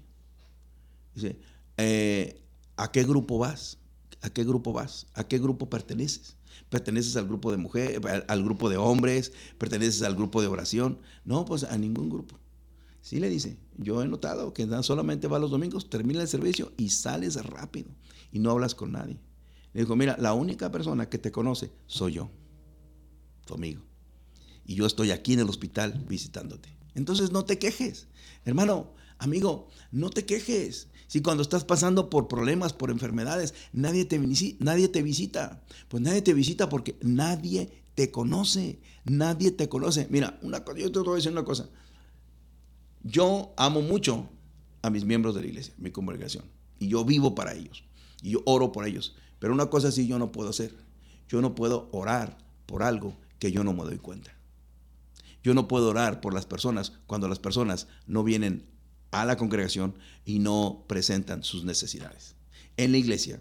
[1.16, 1.40] Dice,
[1.78, 2.46] eh,
[2.78, 3.80] ¿a qué grupo vas?
[4.22, 5.08] ¿A qué grupo vas?
[5.16, 6.38] ¿A qué grupo perteneces?
[6.70, 9.34] ¿Perteneces al grupo de mujeres, al grupo de hombres?
[9.58, 11.00] ¿Perteneces al grupo de oración?
[11.26, 12.40] No, pues a ningún grupo.
[13.02, 16.92] Sí le dice, yo he notado que solamente va los domingos, termina el servicio y
[16.92, 17.90] sales rápido
[18.32, 19.20] y no hablas con nadie.
[19.74, 22.30] Le dijo, mira, la única persona que te conoce soy yo,
[23.46, 23.82] tu amigo.
[24.66, 26.83] Y yo estoy aquí en el hospital visitándote.
[26.96, 28.08] Entonces no te quejes.
[28.46, 30.88] Hermano, amigo, no te quejes.
[31.08, 35.62] Si cuando estás pasando por problemas, por enfermedades, nadie te, visita.
[35.88, 38.80] Pues nadie te visita porque nadie te conoce.
[39.06, 40.08] Nadie te conoce.
[40.10, 41.70] Mira, una, yo te voy a decir una cosa.
[43.04, 44.30] Yo amo mucho
[44.82, 46.46] a mis miembros de la iglesia, mi congregación,
[46.80, 47.84] y yo vivo para ellos,
[48.22, 49.16] y yo oro por ellos.
[49.40, 50.74] Pero una cosa sí yo no puedo hacer.
[51.28, 54.34] Yo no puedo orar por algo que yo no me doy cuenta.
[55.44, 58.66] Yo no puedo orar por las personas cuando las personas no vienen
[59.12, 62.36] a la congregación y no presentan sus necesidades.
[62.78, 63.40] En la iglesia,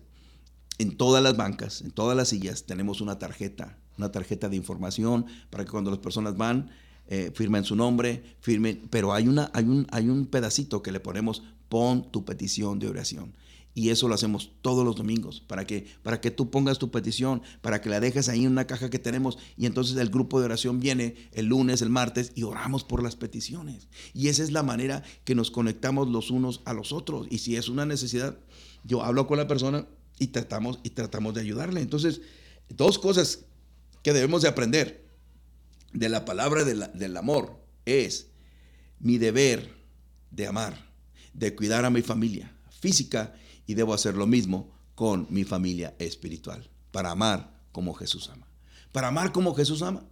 [0.79, 5.27] en todas las bancas, en todas las sillas, tenemos una tarjeta, una tarjeta de información
[5.49, 6.71] para que cuando las personas van,
[7.09, 11.01] eh, firmen su nombre, firmen, pero hay, una, hay, un, hay un pedacito que le
[11.01, 13.33] ponemos, pon tu petición de oración.
[13.75, 17.43] Y eso lo hacemos todos los domingos, para que, para que tú pongas tu petición,
[17.63, 19.39] para que la dejes ahí en una caja que tenemos.
[19.57, 23.17] Y entonces el grupo de oración viene el lunes, el martes, y oramos por las
[23.17, 23.89] peticiones.
[24.13, 27.27] Y esa es la manera que nos conectamos los unos a los otros.
[27.31, 28.37] Y si es una necesidad,
[28.85, 29.87] yo hablo con la persona
[30.19, 31.81] y tratamos, y tratamos de ayudarle.
[31.81, 32.21] Entonces,
[32.69, 33.47] dos cosas
[34.03, 35.07] que debemos de aprender
[35.95, 38.29] de la palabra del amor es
[38.99, 39.75] mi deber
[40.31, 40.93] de amar,
[41.33, 43.33] de cuidar a mi familia física
[43.67, 48.47] y debo hacer lo mismo con mi familia espiritual, para amar como Jesús ama.
[48.93, 50.05] Para amar como Jesús ama,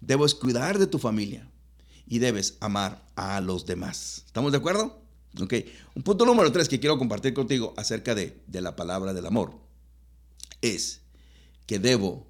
[0.00, 1.50] debes cuidar de tu familia
[2.06, 4.22] y debes amar a los demás.
[4.26, 5.02] ¿Estamos de acuerdo?
[5.40, 5.54] Ok.
[5.94, 9.58] Un punto número tres que quiero compartir contigo acerca de, de la palabra del amor
[10.60, 11.00] es
[11.66, 12.26] que debo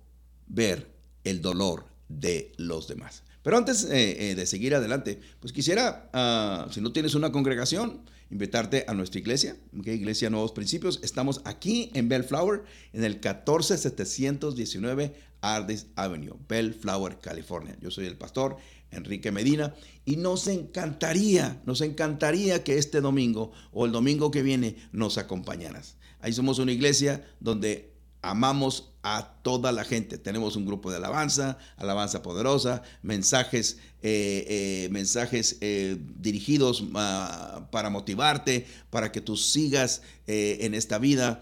[0.46, 3.22] ver el dolor de los demás.
[3.42, 8.02] Pero antes eh, eh, de seguir adelante, pues quisiera, ah, si no tienes una congregación,
[8.30, 11.00] invitarte a nuestra iglesia, Iglesia Nuevos Principios.
[11.02, 12.62] Estamos aquí en Bellflower,
[12.92, 17.76] en el 14719 Ardis Avenue, Bellflower, California.
[17.80, 18.56] Yo soy el pastor
[18.90, 24.76] Enrique Medina y nos encantaría, nos encantaría que este domingo o el domingo que viene
[24.92, 25.96] nos acompañaras.
[26.20, 30.18] Ahí somos una iglesia donde amamos a toda la gente.
[30.18, 37.90] Tenemos un grupo de alabanza, alabanza poderosa, mensajes, eh, eh, mensajes eh, dirigidos ah, para
[37.90, 41.40] motivarte, para que tú sigas en esta vida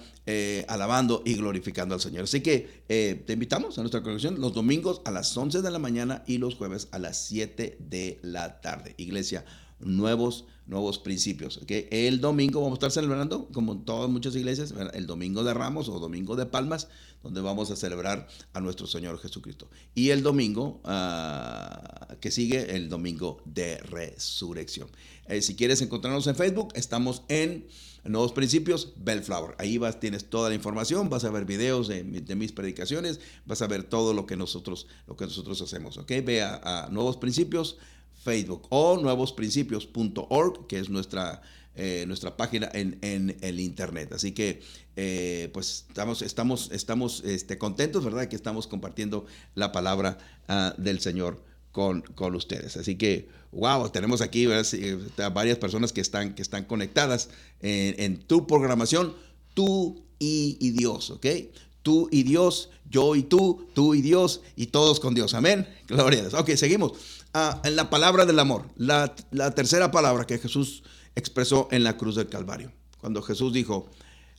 [0.69, 2.25] alabando y glorificando al Señor.
[2.25, 6.23] Así que te invitamos a nuestra congregación los domingos a las 11 de la mañana
[6.25, 8.95] y los jueves a las 7 de la tarde.
[8.97, 9.45] Iglesia,
[9.81, 11.61] nuevos nuevos principios.
[11.69, 15.89] El domingo vamos a estar celebrando, como en todas muchas iglesias, el domingo de Ramos
[15.89, 16.89] o domingo de Palmas,
[17.27, 19.69] donde vamos a celebrar a nuestro Señor Jesucristo.
[19.95, 24.89] Y el domingo uh, que sigue, el domingo de resurrección.
[25.27, 27.67] Eh, si quieres encontrarnos en Facebook, estamos en
[28.05, 29.57] Nuevos Principios, Bellflower.
[29.59, 33.67] Ahí vas, tienes toda la información, vas a ver videos de, mis predicaciones, vas a
[33.67, 35.99] ver todo lo que nosotros, lo que nosotros hacemos.
[35.99, 36.13] ¿ok?
[36.25, 37.77] Ve a Nuevos Principios
[38.27, 41.43] Facebook o nuevosprincipios.org, que es nuestra,
[41.77, 44.13] eh, nuestra página en, el Internet.
[44.13, 44.63] Así que,
[44.97, 51.01] eh, pues estamos, estamos, estamos este, contentos, ¿verdad?, que estamos compartiendo la palabra ah, del
[51.01, 52.77] Señor con, con, ustedes.
[52.77, 54.47] Así que, wow, tenemos aquí
[55.35, 57.29] varias personas que están, que están conectadas
[57.61, 59.15] en, tu programación
[59.53, 61.27] tú y, Dios, ¿ok?
[61.83, 65.35] Tú y Dios, yo y tú, tú y Dios y todos con Dios.
[65.35, 65.69] Amén.
[65.87, 66.35] Gloria a Dios.
[66.35, 66.93] Ok, seguimos.
[67.39, 69.15] Ah, en la palabra del amor, la,
[69.55, 70.83] tercera palabra que Jesús
[71.17, 72.73] expresó en la cruz del Calvario.
[73.01, 73.91] Cuando Jesús dijo,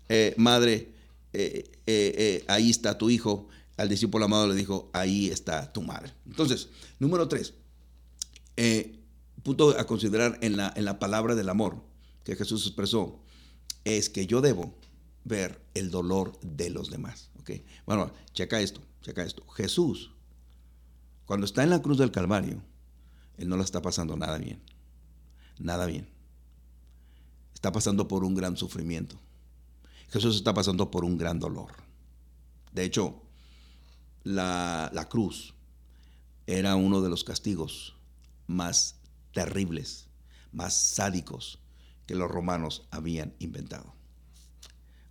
[0.07, 0.93] eh, Madre,
[1.33, 6.13] eh, eh, ahí está tu hijo, al discípulo amado le dijo, ahí está tu madre.
[6.25, 7.53] Entonces, número tres,
[9.43, 11.83] punto a considerar en la, en la palabra del amor
[12.23, 13.19] que Jesús expresó,
[13.83, 14.73] es que yo debo
[15.25, 17.29] ver el dolor de los demás.
[17.39, 17.63] ¿okay?
[17.85, 19.45] Bueno, checa esto, checa esto.
[19.49, 20.11] Jesús,
[21.25, 22.63] cuando está en la cruz del Calvario,
[23.37, 24.61] Él no la está pasando nada bien.
[25.59, 26.16] Nada bien.
[27.57, 29.19] Está pasando por un gran sufrimiento.
[30.09, 31.71] Jesús está pasando por un gran dolor.
[32.71, 33.19] De hecho,
[34.23, 35.55] la, la cruz
[36.45, 37.95] era uno de los castigos
[38.45, 38.99] más
[39.33, 40.05] terribles,
[40.51, 41.57] más sádicos
[42.05, 43.91] que los romanos habían inventado.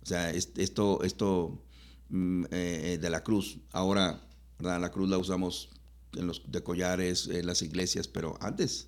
[0.01, 1.61] O sea, esto, esto
[2.07, 4.25] mm, eh, de la cruz, ahora
[4.59, 5.69] la cruz la usamos
[6.13, 8.87] en los de collares, en las iglesias, pero antes,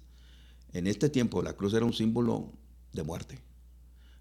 [0.72, 2.54] en este tiempo, la cruz era un símbolo
[2.94, 3.49] de muerte.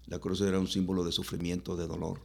[0.09, 2.19] La cruz era un símbolo de sufrimiento, de dolor.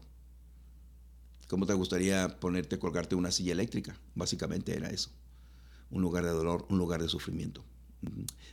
[1.49, 4.01] ¿Cómo te gustaría ponerte, colgarte una silla eléctrica?
[4.15, 5.11] Básicamente era eso.
[5.91, 7.63] Un lugar de dolor, un lugar de sufrimiento.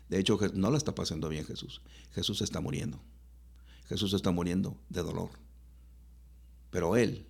[0.10, 1.82] De hecho, no la está pasando bien Jesús.
[2.12, 3.02] Jesús está muriendo.
[3.86, 5.30] Jesús está muriendo de dolor.
[6.70, 7.26] Pero él,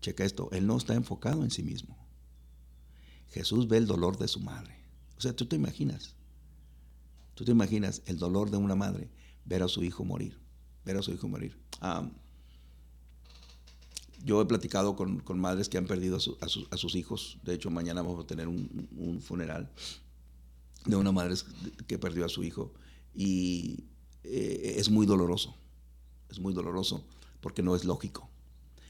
[0.00, 1.94] checa esto, él no está enfocado en sí mismo.
[3.28, 4.78] Jesús ve el dolor de su madre.
[5.18, 6.14] O sea, tú te imaginas,
[7.34, 9.10] tú te imaginas el dolor de una madre
[9.44, 10.38] ver a su hijo morir,
[10.84, 11.56] ver a su hijo morir.
[14.24, 17.38] yo he platicado con, madres que han perdido a, sus hijos.
[17.42, 19.70] De hecho, mañana vamos a tener un, funeral
[20.86, 21.34] de una madre
[21.86, 22.72] que perdió a su hijo.
[23.14, 23.84] Y
[24.22, 25.54] eh, es muy doloroso.
[26.28, 27.06] Es muy doloroso
[27.40, 28.30] porque no es lógico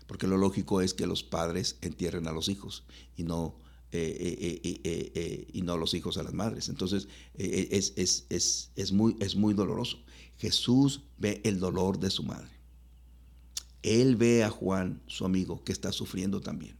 [0.07, 2.85] porque lo lógico es que los padres entierren a los hijos
[3.17, 3.57] y no,
[3.97, 6.69] eh, eh, eh, y no los hijos a las madres.
[6.69, 7.95] Entonces es,
[8.29, 9.99] es, muy, es muy doloroso.
[10.37, 12.51] Jesús ve el dolor de su madre.
[13.83, 16.77] Él ve a Juan, su amigo, que está sufriendo también.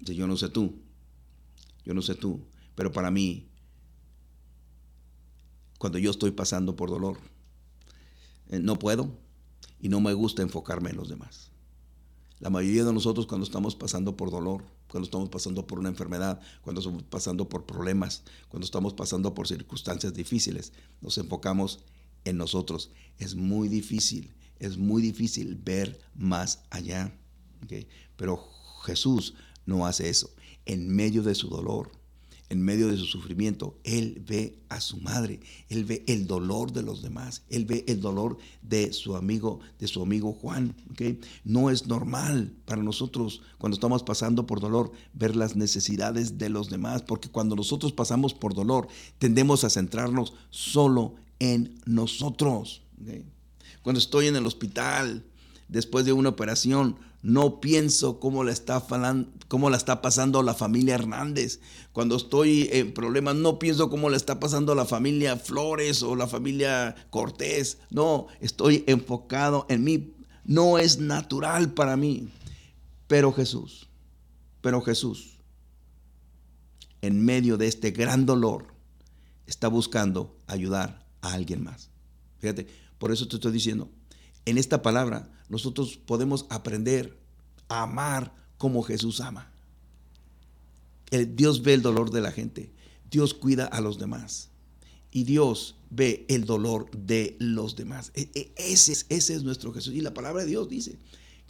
[0.00, 0.74] Dice, yo no sé tú,
[1.84, 2.40] yo no sé tú,
[2.74, 3.48] pero para mí,
[5.78, 7.18] cuando yo estoy pasando por dolor,
[8.50, 9.16] no puedo
[9.80, 11.52] y no me gusta enfocarme en los demás.
[12.40, 16.38] La mayoría de nosotros cuando estamos pasando por dolor, cuando estamos pasando por una enfermedad,
[16.60, 21.78] cuando estamos pasando por problemas, cuando estamos pasando por circunstancias difíciles, nos enfocamos
[22.26, 22.90] en nosotros.
[23.16, 27.18] Es muy difícil, es muy difícil ver más allá.
[28.16, 28.46] Pero
[28.84, 29.32] Jesús
[29.64, 30.30] no hace eso.
[30.66, 31.90] En medio de su dolor,
[32.52, 36.82] en medio de su sufrimiento, Él ve a su madre, Él ve el dolor de
[36.82, 40.76] los demás, Él ve el dolor de su amigo, de su amigo Juan.
[41.44, 46.68] No es normal para nosotros cuando estamos pasando por dolor ver las necesidades de los
[46.68, 48.86] demás, porque cuando nosotros pasamos por dolor
[49.18, 52.82] tendemos a centrarnos solo en nosotros.
[53.80, 55.24] Cuando estoy en el hospital,
[55.68, 61.60] después de una operación, no pienso cómo la está, la pasando la familia Hernández.
[61.92, 66.26] Cuando estoy en problemas, no pienso cómo la está pasando la familia Flores o la
[66.26, 67.78] familia Cortés.
[67.90, 70.14] No, estoy enfocado en mí.
[70.44, 72.28] No es natural para mí.
[73.06, 73.88] Pero Jesús,
[74.60, 75.38] pero Jesús,
[77.02, 78.66] en medio de este gran dolor,
[79.46, 81.90] está buscando ayudar a alguien más.
[82.38, 82.66] Fíjate,
[82.98, 83.90] por eso te estoy diciendo,
[84.44, 87.14] en esta palabra nosotros podemos aprender
[87.68, 89.52] a amar como Jesús ama.
[91.10, 92.72] El Dios ve el dolor de la gente.
[93.10, 94.48] Dios cuida a los demás.
[95.10, 98.12] Y Dios ve el dolor de los demás.
[98.14, 99.92] E, e, ese es, ese es nuestro Jesús.
[99.92, 100.96] Y la palabra de Dios dice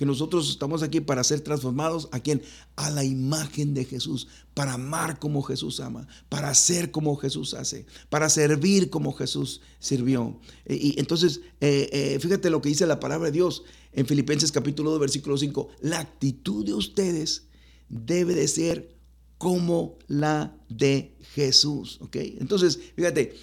[0.03, 2.43] que nosotros estamos aquí para ser transformados a quien?
[2.75, 7.87] A la imagen de Jesús, para amar como Jesús ama, para hacer como Jesús hace,
[8.09, 10.41] para servir como Jesús sirvió.
[10.65, 14.51] E, y, entonces, eh, eh, fíjate lo que dice la palabra de Dios en Filipenses
[14.51, 15.69] capítulo 2, versículo 5.
[15.83, 17.45] La actitud de ustedes
[17.89, 18.97] debe de ser
[19.39, 21.99] como la de Jesús.
[22.01, 22.17] ¿Ok?
[22.17, 23.37] Entonces, fíjate,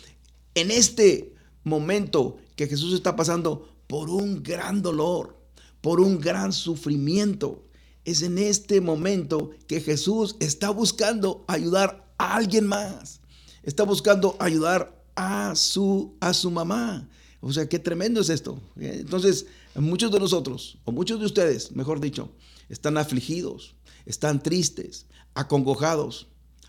[0.56, 1.34] en este
[1.64, 5.39] momento que Jesús está pasando por un gran dolor,
[5.82, 7.66] por un gran sufrimiento.
[8.06, 13.22] Es en este momento que Jesús está buscando ayudar a alguien más.
[13.64, 17.10] Está buscando ayudar a su, a su mamá.
[17.42, 18.62] O sea, qué tremendo es esto.
[18.78, 22.32] Entonces, muchos de nosotros, o muchos de ustedes, mejor dicho,
[22.68, 23.76] están afligidos,
[24.06, 26.28] están tristes, acongojados,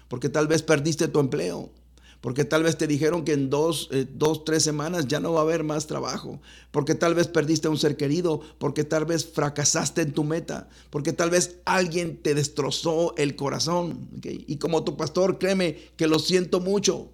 [0.08, 1.72] porque tal vez perdiste tu empleo,
[2.20, 5.40] porque tal vez te dijeron que en dos, eh, dos, tres semanas ya no va
[5.40, 6.40] a haber más trabajo,
[6.70, 10.68] porque tal vez perdiste a un ser querido, porque tal vez fracasaste en tu meta,
[10.90, 14.08] porque tal vez alguien te destrozó el corazón.
[14.22, 17.10] Y como tu pastor, créeme que lo siento mucho,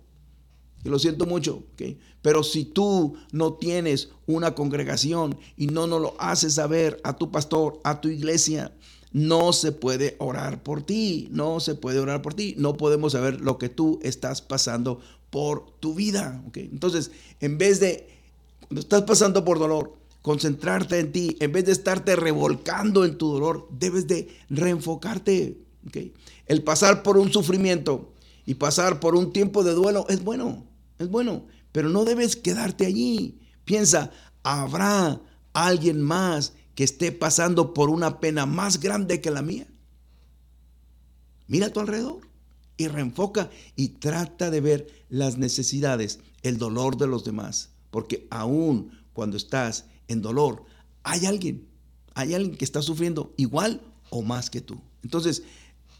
[0.82, 1.62] que lo siento mucho,
[2.22, 7.30] pero si tú no tienes una congregación y no nos lo haces saber a tu
[7.30, 8.72] pastor, a tu iglesia,
[9.12, 13.40] no se puede orar por ti, no se puede orar por ti, no podemos saber
[13.40, 15.00] lo que tú estás pasando
[15.30, 16.42] por tu vida.
[16.54, 18.09] Entonces, en vez de,
[18.61, 23.32] cuando estás pasando por dolor, concentrarte en ti, en vez de estarte revolcando en tu
[23.32, 25.57] dolor, debes de reenfocarte.
[26.46, 28.12] El pasar por un sufrimiento
[28.44, 30.64] y pasar por un tiempo de duelo es bueno,
[30.98, 33.38] es bueno, pero no debes quedarte allí.
[33.64, 34.11] Piensa,
[34.42, 35.20] habrá
[35.52, 39.66] alguien más que esté pasando por una pena más grande que la mía.
[41.48, 42.20] Mira a tu alrededor
[42.76, 47.70] y reenfoca y trata de ver las necesidades, el dolor de los demás.
[47.90, 50.64] Porque aún cuando estás en dolor,
[51.02, 51.66] hay alguien,
[52.14, 54.78] hay alguien que está sufriendo igual o más que tú.
[55.02, 55.44] Entonces,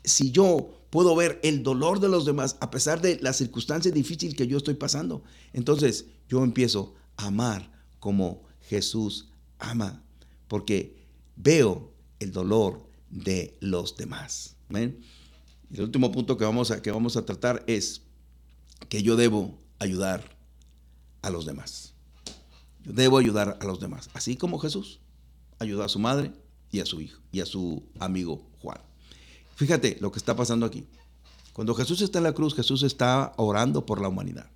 [0.05, 4.37] si yo puedo ver el dolor de los demás a pesar de la circunstancia difícil
[4.37, 5.23] que yo estoy pasando,
[5.55, 10.03] entonces yo empiezo a amar como Jesús ama
[10.49, 10.97] porque
[11.37, 14.57] veo el dolor de los demás.
[14.71, 18.03] El último punto que vamos, a, que vamos a tratar es
[18.89, 20.37] que yo debo ayudar
[21.23, 21.95] a los demás.
[22.85, 25.01] Debo ayudar a los demás, así como Jesús
[25.59, 26.33] ayudó a su madre
[26.71, 28.81] y a su hijo y a su amigo Juan.
[29.57, 30.87] Fíjate lo que está pasando aquí.
[31.53, 34.51] Cuando Jesús está en la cruz, Jesús está orando por la humanidad.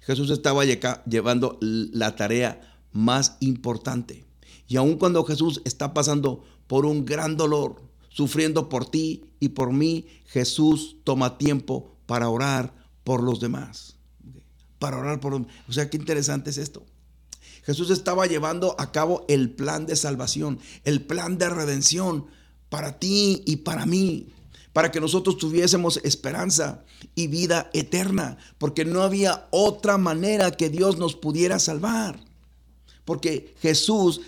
[0.00, 4.24] Jesús estaba llevando la tarea más importante.
[4.72, 9.70] Y aun cuando Jesús está pasando por un gran dolor, sufriendo por ti y por
[9.70, 13.96] mí, Jesús toma tiempo para orar por los demás.
[14.78, 16.86] Para orar por los O sea, qué interesante es esto.
[17.64, 22.28] Jesús estaba llevando a cabo el plan de salvación, el plan de redención
[22.70, 24.32] para ti y para mí,
[24.72, 26.82] para que nosotros tuviésemos esperanza
[27.14, 32.24] y vida eterna, porque no había otra manera que Dios nos pudiera salvar.
[33.04, 34.22] Porque Jesús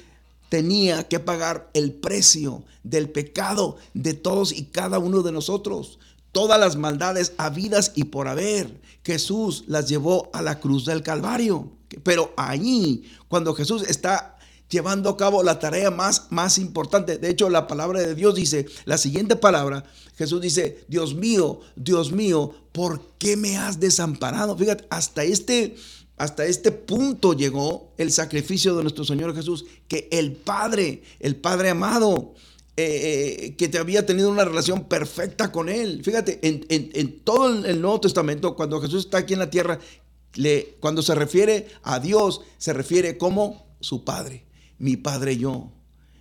[0.48, 5.98] tenía que pagar el precio del pecado de todos y cada uno de nosotros.
[6.32, 11.70] Todas las maldades habidas y por haber, Jesús las llevó a la cruz del Calvario.
[12.02, 14.38] Pero allí, cuando Jesús está
[14.68, 18.66] llevando a cabo la tarea más, más importante, de hecho la palabra de Dios dice,
[18.84, 19.84] la siguiente palabra,
[20.16, 24.56] Jesús dice, Dios mío, Dios mío, ¿por qué me has desamparado?
[24.56, 25.76] Fíjate, hasta este
[26.16, 31.70] hasta este punto llegó el sacrificio de nuestro Señor Jesús, que el Padre, el Padre
[31.70, 32.34] amado,
[32.76, 36.02] eh, eh, que te había tenido una relación perfecta con Él.
[36.04, 39.80] Fíjate, en, todo el Nuevo Testamento, cuando Jesús está aquí en la tierra,
[40.34, 44.46] le, cuando se refiere a Dios, se refiere como su Padre,
[44.78, 45.72] mi Padre y yo.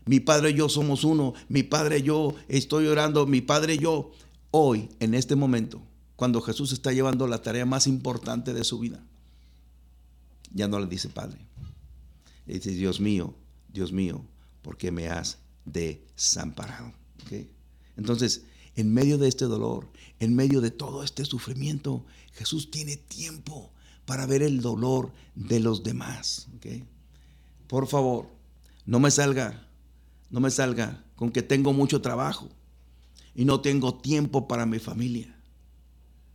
[0.05, 3.79] Mi Padre y yo somos uno, mi Padre y yo estoy orando, mi Padre y
[3.79, 4.11] yo.
[4.51, 5.81] Hoy, en este momento,
[6.15, 9.03] cuando Jesús está llevando la tarea más importante de su vida,
[10.53, 11.45] ya no le dice Padre.
[12.45, 13.35] Le dice, Dios mío,
[13.69, 14.25] Dios mío,
[14.61, 16.93] ¿por qué me has desamparado?
[17.97, 18.43] Entonces,
[18.75, 23.71] en medio de este dolor, en medio de todo este sufrimiento, Jesús tiene tiempo
[24.05, 26.47] para ver el dolor de los demás.
[27.67, 28.27] Por favor,
[28.85, 29.67] no me salga,
[30.29, 32.49] no me salga con que tengo mucho trabajo
[33.35, 35.32] y no tengo tiempo para mi familia.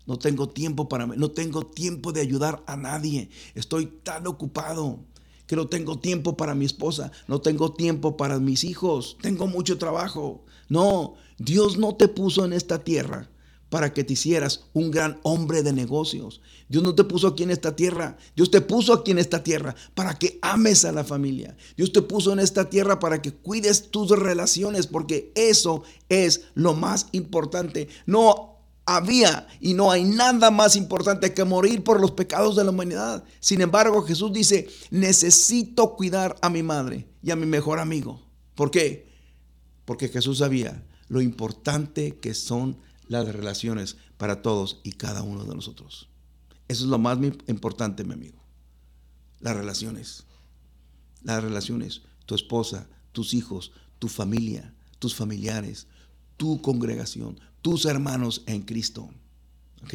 [0.09, 3.29] No tengo tiempo para no tengo tiempo de ayudar a nadie.
[3.55, 5.01] Estoy tan ocupado
[5.47, 9.77] que no tengo tiempo para mi esposa, no tengo tiempo para mis hijos, tengo mucho
[9.77, 10.47] trabajo.
[10.71, 13.29] No, Dios no te puso en esta tierra
[13.69, 16.41] para que te hicieras un gran hombre de negocios.
[16.71, 18.17] Dios no te puso aquí en esta tierra.
[18.35, 21.55] Dios te puso aquí en esta tierra para que ames a la familia.
[21.77, 26.73] Dios te puso en esta tierra para que cuides tus relaciones, porque eso es lo
[26.73, 27.89] más importante.
[28.07, 28.58] No
[28.89, 33.23] había y no hay nada más importante que morir por los pecados de la humanidad.
[33.39, 38.27] Sin embargo, Jesús dice, necesito cuidar a mi madre y a mi mejor amigo.
[38.55, 39.13] ¿Por qué?
[39.85, 42.79] Porque Jesús sabía lo importante que son
[43.09, 46.09] las relaciones para todos y cada uno de nosotros.
[46.67, 48.43] Eso es lo más importante, mi amigo.
[49.41, 50.25] Las relaciones.
[51.23, 52.03] Las relaciones.
[52.25, 55.89] Tu esposa, tus hijos, tu familia, tus familiares,
[56.39, 59.11] tu congregación, tus hermanos en Cristo.
[59.83, 59.95] ¿Ok?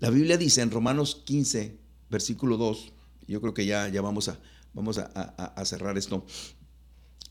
[0.00, 1.78] La Biblia dice en Romanos 15,
[2.10, 2.92] versículo 2,
[3.26, 4.38] yo creo que ya, ya vamos, a,
[4.74, 6.26] vamos a, cerrar esto.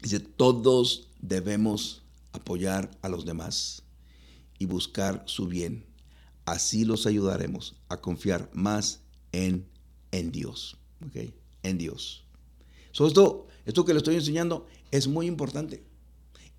[0.02, 2.02] Dice, todos debemos
[2.32, 3.84] apoyar a los demás
[4.58, 5.86] y buscar su bien,
[6.46, 9.00] Así los ayudaremos a confiar más
[9.32, 9.66] en,
[10.12, 10.78] en Dios.
[11.06, 11.34] ¿ok?
[11.64, 12.26] En Dios.
[12.92, 15.86] esto, esto que le estoy enseñando es muy importante.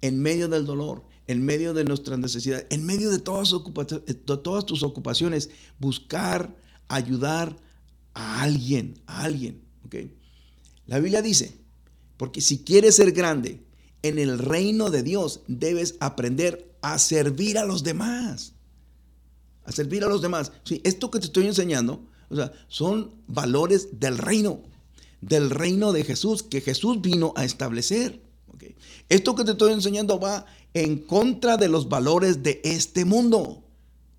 [0.00, 3.54] En medio del dolor, en medio de nuestras necesidades, en medio de todas,
[4.42, 6.54] todas tus ocupaciones, buscar
[6.88, 7.56] ayudar
[8.12, 9.62] a alguien, a alguien.
[9.84, 9.96] ¿ok?
[10.86, 11.58] La Biblia dice,
[12.16, 13.64] porque si quieres ser grande
[14.02, 18.52] en el reino de Dios, debes aprender a servir a los demás.
[19.64, 20.52] A servir a los demás.
[20.64, 24.62] Sí, esto que te estoy enseñando, o sea, son valores del reino,
[25.22, 28.20] del reino de Jesús, que Jesús vino a establecer.
[29.08, 33.64] Esto que te estoy enseñando va en contra de los valores de este mundo.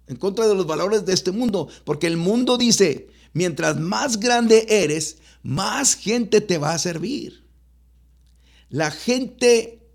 [0.07, 1.67] En contra de los valores de este mundo.
[1.83, 7.45] Porque el mundo dice, mientras más grande eres, más gente te va a servir.
[8.69, 9.85] La gente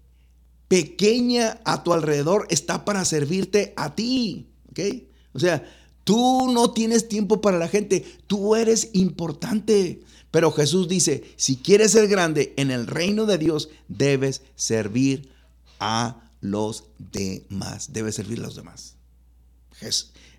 [0.68, 4.50] pequeña a tu alrededor está para servirte a ti.
[4.70, 4.80] ¿ok?
[5.32, 5.64] O sea,
[6.04, 10.02] tú no tienes tiempo para la gente, tú eres importante.
[10.30, 15.32] Pero Jesús dice, si quieres ser grande en el reino de Dios, debes servir
[15.80, 17.92] a los demás.
[17.92, 18.94] Debes servir a los demás.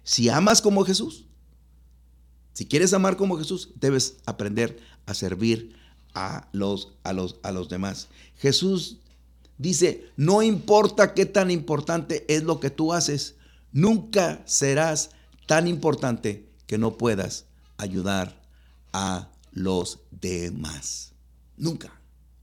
[0.04, 1.26] Si amas como Jesús,
[2.54, 5.76] si quieres amar como Jesús, debes aprender a servir
[6.14, 8.08] a los, a los, a los demás.
[8.38, 8.98] Jesús
[9.58, 13.36] dice, no importa qué tan importante es lo que tú haces,
[13.72, 15.12] nunca serás
[15.48, 17.46] tan importante que no puedas
[17.78, 18.42] ayudar
[18.94, 21.14] a los demás.
[21.58, 22.00] Nunca.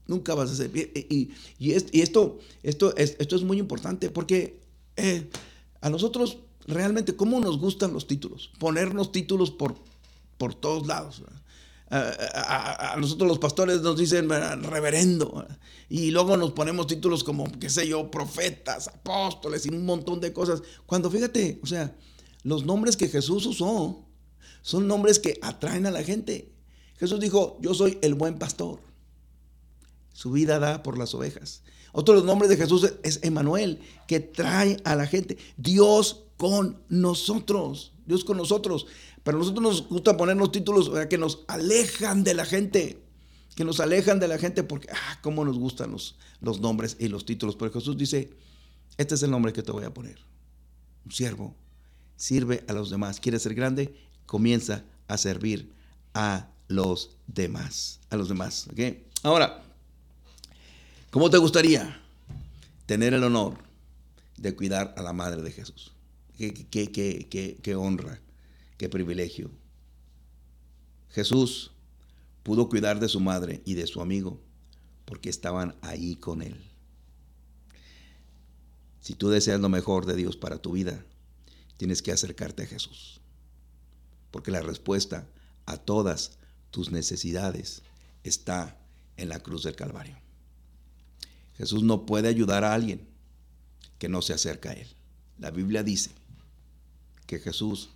[0.07, 0.71] Nunca vas a ser.
[0.75, 4.59] Y, y, esto, esto, es, esto es muy importante porque
[4.95, 5.29] eh,
[5.81, 8.51] a nosotros realmente, ¿cómo nos gustan los títulos?
[8.59, 9.75] Ponernos títulos por,
[10.37, 11.21] por todos lados.
[11.91, 15.47] A, nosotros los pastores nos dicen reverendo
[15.89, 20.31] y luego nos ponemos títulos como, qué sé yo, profetas, apóstoles y un montón de
[20.31, 20.61] cosas.
[20.85, 21.95] Cuando fíjate, o sea,
[22.43, 24.05] los nombres que Jesús usó
[24.61, 26.51] son nombres que atraen a la gente.
[26.99, 28.79] Jesús dijo, yo soy el buen pastor.
[30.13, 31.63] Su vida da por las ovejas.
[31.93, 35.37] Otro de los nombres de Jesús es Emanuel, que trae a la gente.
[35.57, 37.93] Dios con nosotros.
[38.05, 38.85] Dios con nosotros.
[39.23, 43.01] Pero a nosotros nos gusta ponernos títulos que nos alejan de la gente.
[43.55, 47.07] Que nos alejan de la gente porque, ah, cómo nos gustan los, los nombres y
[47.07, 47.55] los títulos.
[47.55, 48.29] Pero Jesús dice,
[48.97, 50.19] este es el nombre que te voy a poner.
[51.05, 51.55] Un siervo.
[52.17, 53.21] Sirve a los demás.
[53.21, 53.95] ¿Quieres ser grande?
[54.25, 55.71] Comienza a servir
[56.13, 57.99] a los demás.
[58.09, 58.69] A los demás.
[59.23, 59.61] Ahora,
[61.11, 62.01] ¿cómo te gustaría
[62.85, 63.57] tener el honor
[64.37, 65.91] de cuidar a la madre de Jesús?
[66.37, 66.89] Qué, qué,
[67.29, 68.21] qué, qué honra
[68.79, 69.51] Qué privilegio.
[71.09, 71.71] Jesús
[72.43, 74.39] pudo cuidar de su madre y de su amigo
[75.03, 76.63] porque estaban ahí con él.
[79.01, 81.03] Si tú deseas lo mejor de Dios para tu vida,
[81.75, 83.19] tienes que acercarte a Jesús.
[84.31, 85.27] Porque la respuesta
[85.65, 86.37] a todas
[86.71, 87.81] tus necesidades
[88.23, 88.77] está
[89.17, 90.17] en la cruz del Calvario.
[91.57, 93.07] Jesús no puede ayudar a alguien
[93.97, 94.87] que no se acerca a Él.
[95.37, 96.11] La Biblia dice
[97.25, 97.89] que Jesús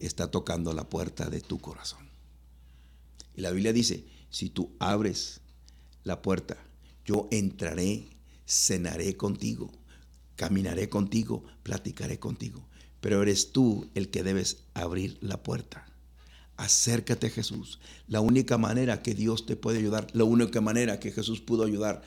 [0.00, 2.08] está tocando la puerta de tu corazón.
[3.34, 5.40] Y la Biblia dice, si tú abres
[6.04, 6.56] la puerta,
[7.04, 8.08] yo entraré,
[8.46, 9.70] cenaré contigo,
[10.36, 12.66] caminaré contigo, platicaré contigo.
[13.00, 15.87] Pero eres tú el que debes abrir la puerta.
[16.58, 17.78] Acércate a Jesús.
[18.08, 22.02] La única manera que Dios te puede ayudar, la única manera que Jesús pudo ayudar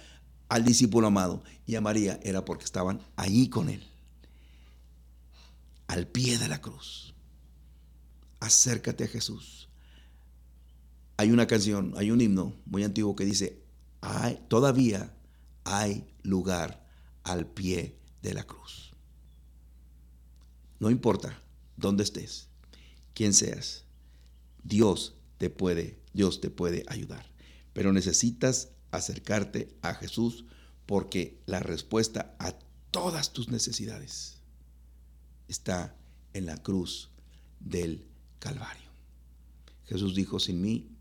[0.50, 3.88] al discípulo amado y a María era porque estaban ahí con él
[5.88, 7.14] al pie de la cruz.
[8.42, 9.70] Acércate a Jesús.
[11.16, 13.64] Hay una canción, hay un himno muy antiguo que dice,
[14.02, 15.14] hay, todavía
[15.64, 16.86] hay lugar
[17.24, 18.92] al pie de la cruz.
[20.80, 21.42] No importa
[21.78, 22.50] dónde estés,
[23.14, 23.86] quién seas,
[24.64, 27.26] Dios te puede, Dios te puede ayudar.
[27.74, 30.46] Pero necesitas acercarte a Jesús
[30.86, 32.54] porque la respuesta a
[32.92, 34.42] todas tus necesidades
[35.48, 35.96] está
[36.34, 37.10] en la cruz
[37.60, 38.08] del
[38.40, 38.92] Calvario.
[39.86, 40.98] Jesús dijo, sin mí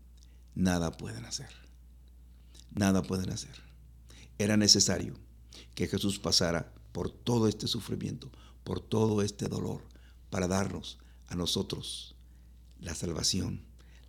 [0.55, 1.49] nada pueden hacer.
[2.71, 3.55] Nada pueden hacer.
[4.37, 5.15] Era necesario
[5.75, 8.31] que Jesús pasara por todo este sufrimiento,
[8.63, 9.83] por todo este dolor,
[10.29, 12.15] para darnos a nosotros
[12.81, 13.63] la salvación,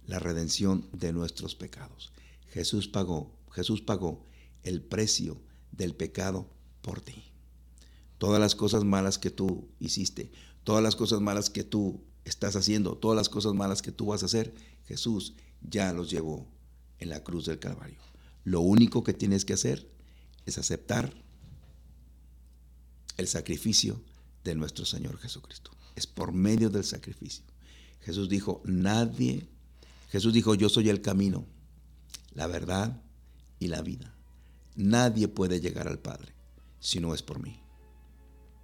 [0.06, 2.12] la redención de nuestros pecados.
[2.48, 4.26] Jesús pagó, Jesús pagó
[4.64, 6.50] el precio del pecado
[6.80, 7.32] por ti
[8.22, 10.30] todas las cosas malas que tú hiciste,
[10.62, 14.22] todas las cosas malas que tú estás haciendo, todas las cosas malas que tú vas
[14.22, 14.54] a hacer,
[14.86, 16.46] Jesús ya los llevó
[17.00, 17.98] en la cruz del Calvario.
[18.44, 19.90] Lo único que tienes que hacer
[20.46, 21.12] es aceptar
[23.16, 24.00] el sacrificio
[24.44, 25.72] de nuestro Señor Jesucristo.
[25.96, 27.42] es por medio del sacrificio.
[28.02, 29.48] Jesús dijo, nadie,
[30.10, 31.46] Jesús dijo, yo soy el camino,
[32.34, 33.00] la verdad
[33.58, 34.14] y la vida.
[34.74, 36.34] Nadie puede llegar al Padre
[36.80, 37.60] si no es por mí.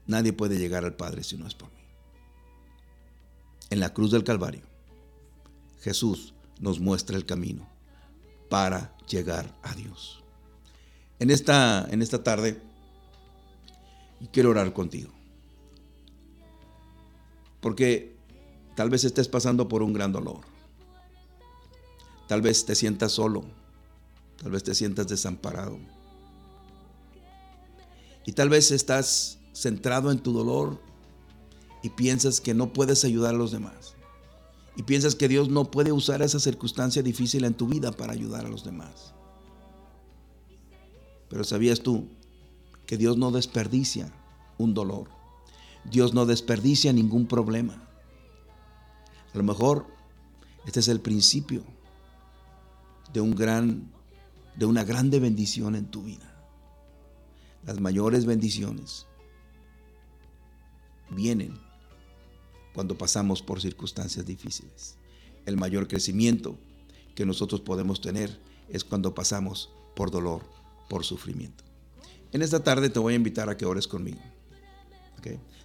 [0.07, 1.78] Nadie puede llegar al Padre si no es por mí.
[3.70, 4.62] En la cruz del Calvario,
[5.80, 7.68] Jesús nos muestra el camino
[8.49, 10.24] para llegar a Dios.
[11.20, 12.61] En esta, en esta tarde
[14.32, 15.12] quiero orar contigo.
[17.61, 18.17] Porque
[18.79, 20.39] tal vez estés pasando por un gran dolor.
[22.29, 23.43] Tal vez te sientas solo.
[24.41, 25.81] Tal vez te sientas desamparado.
[28.24, 30.81] Y tal vez estás centrado en tu dolor
[31.83, 33.97] y piensas que no puedes ayudar a los demás.
[34.76, 38.47] Y piensas que Dios no puede usar esa circunstancia difícil en tu vida para ayudar
[38.47, 39.12] a los demás.
[41.29, 42.07] Pero ¿sabías tú
[42.87, 44.14] que Dios no desperdicia
[44.57, 45.09] un dolor?
[45.91, 47.88] Dios no desperdicia ningún problema.
[49.35, 49.87] A lo mejor
[50.66, 51.62] este es el principio
[53.12, 53.91] de un gran
[54.57, 56.35] de una grande bendición en tu vida.
[57.64, 59.07] Las mayores bendiciones
[61.11, 61.57] vienen
[62.74, 64.97] cuando pasamos por circunstancias difíciles.
[65.47, 66.59] El mayor crecimiento
[67.14, 70.43] que nosotros podemos tener es cuando pasamos por dolor,
[70.89, 71.62] por sufrimiento.
[72.33, 74.20] En esta tarde te voy a invitar a que ores conmigo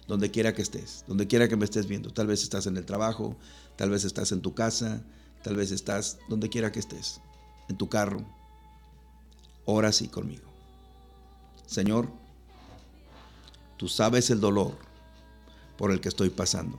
[0.06, 2.12] donde quiera que estés, donde quiera que me estés viendo.
[2.12, 3.36] Tal vez estás en el trabajo,
[3.76, 5.02] tal vez estás en tu casa,
[5.42, 7.20] tal vez estás donde quiera que estés,
[7.68, 8.24] en tu carro.
[9.64, 10.44] Ora así conmigo.
[11.66, 12.08] Señor,
[13.76, 14.76] tú sabes el dolor
[15.78, 16.78] por el que estoy pasando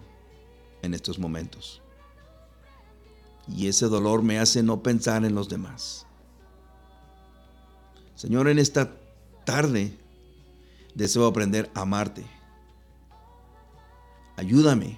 [0.84, 1.82] en estos momentos.
[3.48, 6.06] Y ese dolor me hace no pensar en los demás.
[8.16, 8.96] Señor, en esta
[9.46, 9.98] tarde
[10.94, 12.35] deseo aprender a amarte
[14.38, 14.98] Ayúdame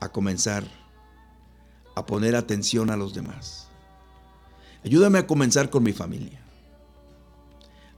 [0.00, 0.64] a comenzar
[1.94, 3.68] a poner atención a los demás.
[4.84, 6.40] Ayúdame a comenzar con mi familia,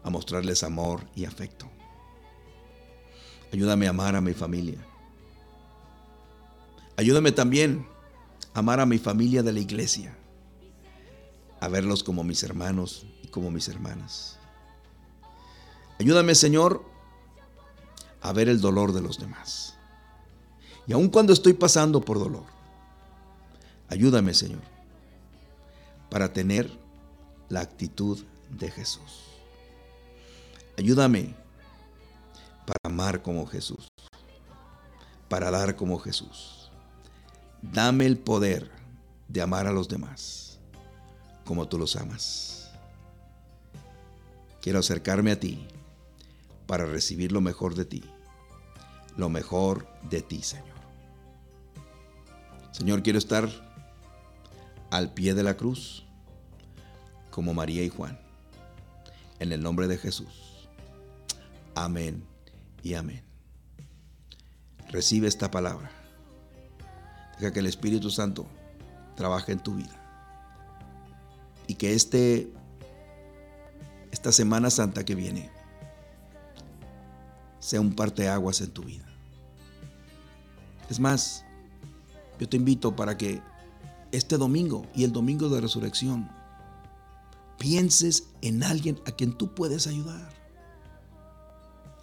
[0.05, 1.69] a mostrarles amor y afecto.
[3.53, 4.79] Ayúdame a amar a mi familia.
[6.97, 7.87] Ayúdame también
[8.55, 10.17] a amar a mi familia de la iglesia,
[11.61, 14.39] a verlos como mis hermanos y como mis hermanas.
[15.99, 16.85] Ayúdame, Señor,
[18.27, 19.77] a ver el dolor de los demás.
[20.87, 22.45] Y aun cuando estoy pasando por dolor,
[23.89, 24.63] ayúdame, Señor,
[26.11, 26.69] para tener
[27.49, 29.23] la actitud de Jesús.
[30.77, 31.35] Ayúdame
[32.67, 33.87] para amar como Jesús,
[35.29, 36.73] para dar como Jesús.
[37.63, 38.71] Dame el poder
[39.29, 40.59] de amar a los demás
[41.45, 42.73] como tú los amas.
[44.61, 45.65] Quiero acercarme a ti
[46.67, 48.03] para recibir lo mejor de ti,
[49.17, 50.77] lo mejor de ti, Señor.
[52.73, 53.49] Señor, quiero estar
[54.91, 56.05] al pie de la cruz
[57.31, 58.19] como María y Juan,
[59.39, 60.69] en el nombre de Jesús.
[61.75, 62.25] Amén
[62.83, 63.23] y amén.
[64.89, 65.91] Recibe esta palabra.
[67.39, 68.47] Deja que el Espíritu Santo
[69.15, 70.03] trabaje en tu vida.
[71.67, 72.51] Y que este,
[74.13, 75.51] esta Semana Santa que viene
[77.67, 79.05] sea un parteaguas en tu vida.
[80.89, 81.45] Es más,
[82.39, 83.43] yo te invito para que
[84.13, 86.31] este domingo y el domingo de resurrección
[87.59, 90.33] pienses en alguien a quien tú puedes ayudar.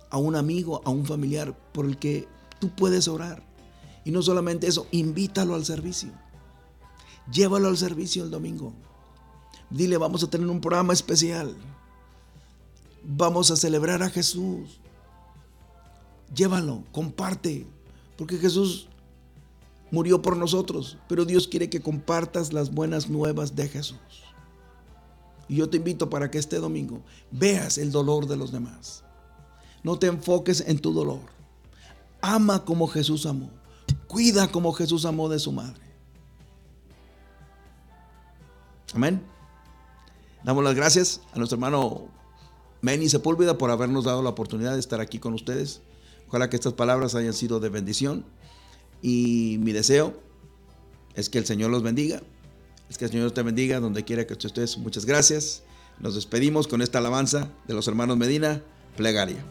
[0.09, 2.27] A un amigo, a un familiar por el que
[2.59, 3.41] tú puedes orar.
[4.03, 6.11] Y no solamente eso, invítalo al servicio.
[7.31, 8.73] Llévalo al servicio el domingo.
[9.69, 11.55] Dile, vamos a tener un programa especial.
[13.01, 14.81] Vamos a celebrar a Jesús
[16.35, 17.65] llévalo, comparte,
[18.17, 18.87] porque Jesús
[19.91, 23.99] murió por nosotros, pero Dios quiere que compartas las buenas nuevas de Jesús.
[25.47, 29.03] Y yo te invito para que este domingo veas el dolor de los demás.
[29.83, 31.19] No te enfoques en tu dolor.
[32.21, 33.49] Ama como Jesús amó.
[34.07, 35.83] Cuida como Jesús amó de su madre.
[38.93, 39.21] Amén.
[40.43, 42.07] Damos las gracias a nuestro hermano
[42.81, 45.81] Meni Sepúlveda por habernos dado la oportunidad de estar aquí con ustedes.
[46.33, 48.25] Ojalá que estas palabras hayan sido de bendición.
[49.03, 50.19] Y mi deseo
[51.13, 52.23] es que el Señor los bendiga.
[52.89, 54.79] Es que el Señor te bendiga donde quiera que estés.
[54.79, 55.61] Muchas gracias.
[55.99, 58.63] Nos despedimos con esta alabanza de los hermanos Medina,
[58.97, 59.45] plegaria.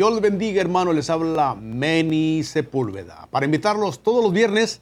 [0.00, 0.94] Dios les bendiga, hermano.
[0.94, 3.28] Les habla Meni Sepúlveda.
[3.30, 4.80] Para invitarlos todos los viernes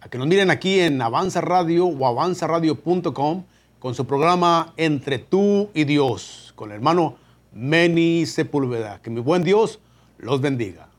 [0.00, 3.42] a que nos miren aquí en Avanza Radio o avanzaradio.com
[3.80, 7.16] con su programa Entre tú y Dios, con el hermano
[7.52, 9.02] Meni Sepúlveda.
[9.02, 9.80] Que mi buen Dios
[10.18, 10.89] los bendiga.